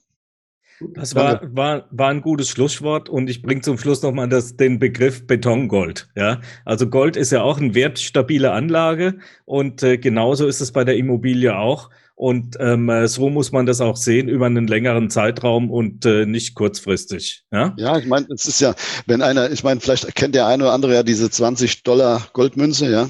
[0.93, 4.79] Das war, war, war ein gutes Schlusswort und ich bringe zum Schluss nochmal das, den
[4.79, 6.09] Begriff Betongold.
[6.15, 6.41] Ja?
[6.65, 10.97] Also Gold ist ja auch eine wertstabile Anlage und äh, genauso ist es bei der
[10.97, 11.89] Immobilie auch.
[12.17, 16.55] Und ähm, so muss man das auch sehen über einen längeren Zeitraum und äh, nicht
[16.55, 17.43] kurzfristig.
[17.51, 18.73] Ja, ja ich meine, es ist ja,
[19.05, 22.89] wenn einer, ich meine, vielleicht kennt der eine oder andere ja diese 20 Dollar Goldmünze,
[22.89, 23.09] ja.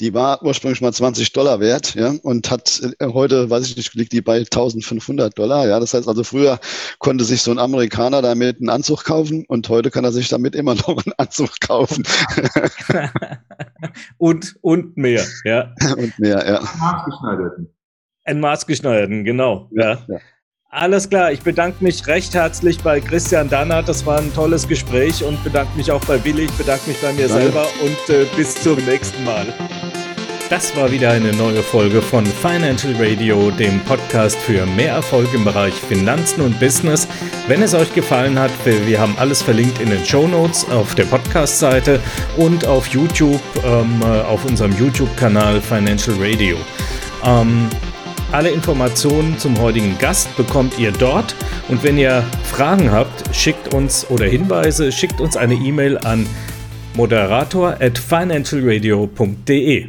[0.00, 3.94] Die war ursprünglich mal 20 Dollar wert, ja, und hat äh, heute, weiß ich nicht,
[3.94, 5.78] liegt die bei 1500 Dollar, ja.
[5.78, 6.58] Das heißt also, früher
[6.98, 10.56] konnte sich so ein Amerikaner damit einen Anzug kaufen und heute kann er sich damit
[10.56, 12.02] immer noch einen Anzug kaufen.
[14.18, 15.72] und, und mehr, ja.
[15.96, 16.60] Und mehr, ja.
[16.78, 17.68] Maßgeschneiderten.
[18.24, 20.04] Ein maßgeschneiderten, genau, ja.
[20.08, 20.18] ja.
[20.76, 23.88] Alles klar, ich bedanke mich recht herzlich bei Christian Dannert.
[23.88, 26.46] Das war ein tolles Gespräch und bedanke mich auch bei Willi.
[26.46, 27.44] Ich bedanke mich bei mir Danke.
[27.44, 29.46] selber und äh, bis zum nächsten Mal.
[30.50, 35.44] Das war wieder eine neue Folge von Financial Radio, dem Podcast für mehr Erfolg im
[35.44, 37.06] Bereich Finanzen und Business.
[37.46, 41.04] Wenn es euch gefallen hat, wir haben alles verlinkt in den Show Notes auf der
[41.04, 42.00] Podcast-Seite
[42.36, 46.56] und auf YouTube, ähm, äh, auf unserem YouTube-Kanal Financial Radio.
[47.24, 47.68] Ähm,
[48.34, 51.36] alle Informationen zum heutigen Gast bekommt ihr dort.
[51.68, 56.26] Und wenn ihr Fragen habt, schickt uns oder Hinweise, schickt uns eine E-Mail an
[56.94, 59.82] moderator at financialradio.de.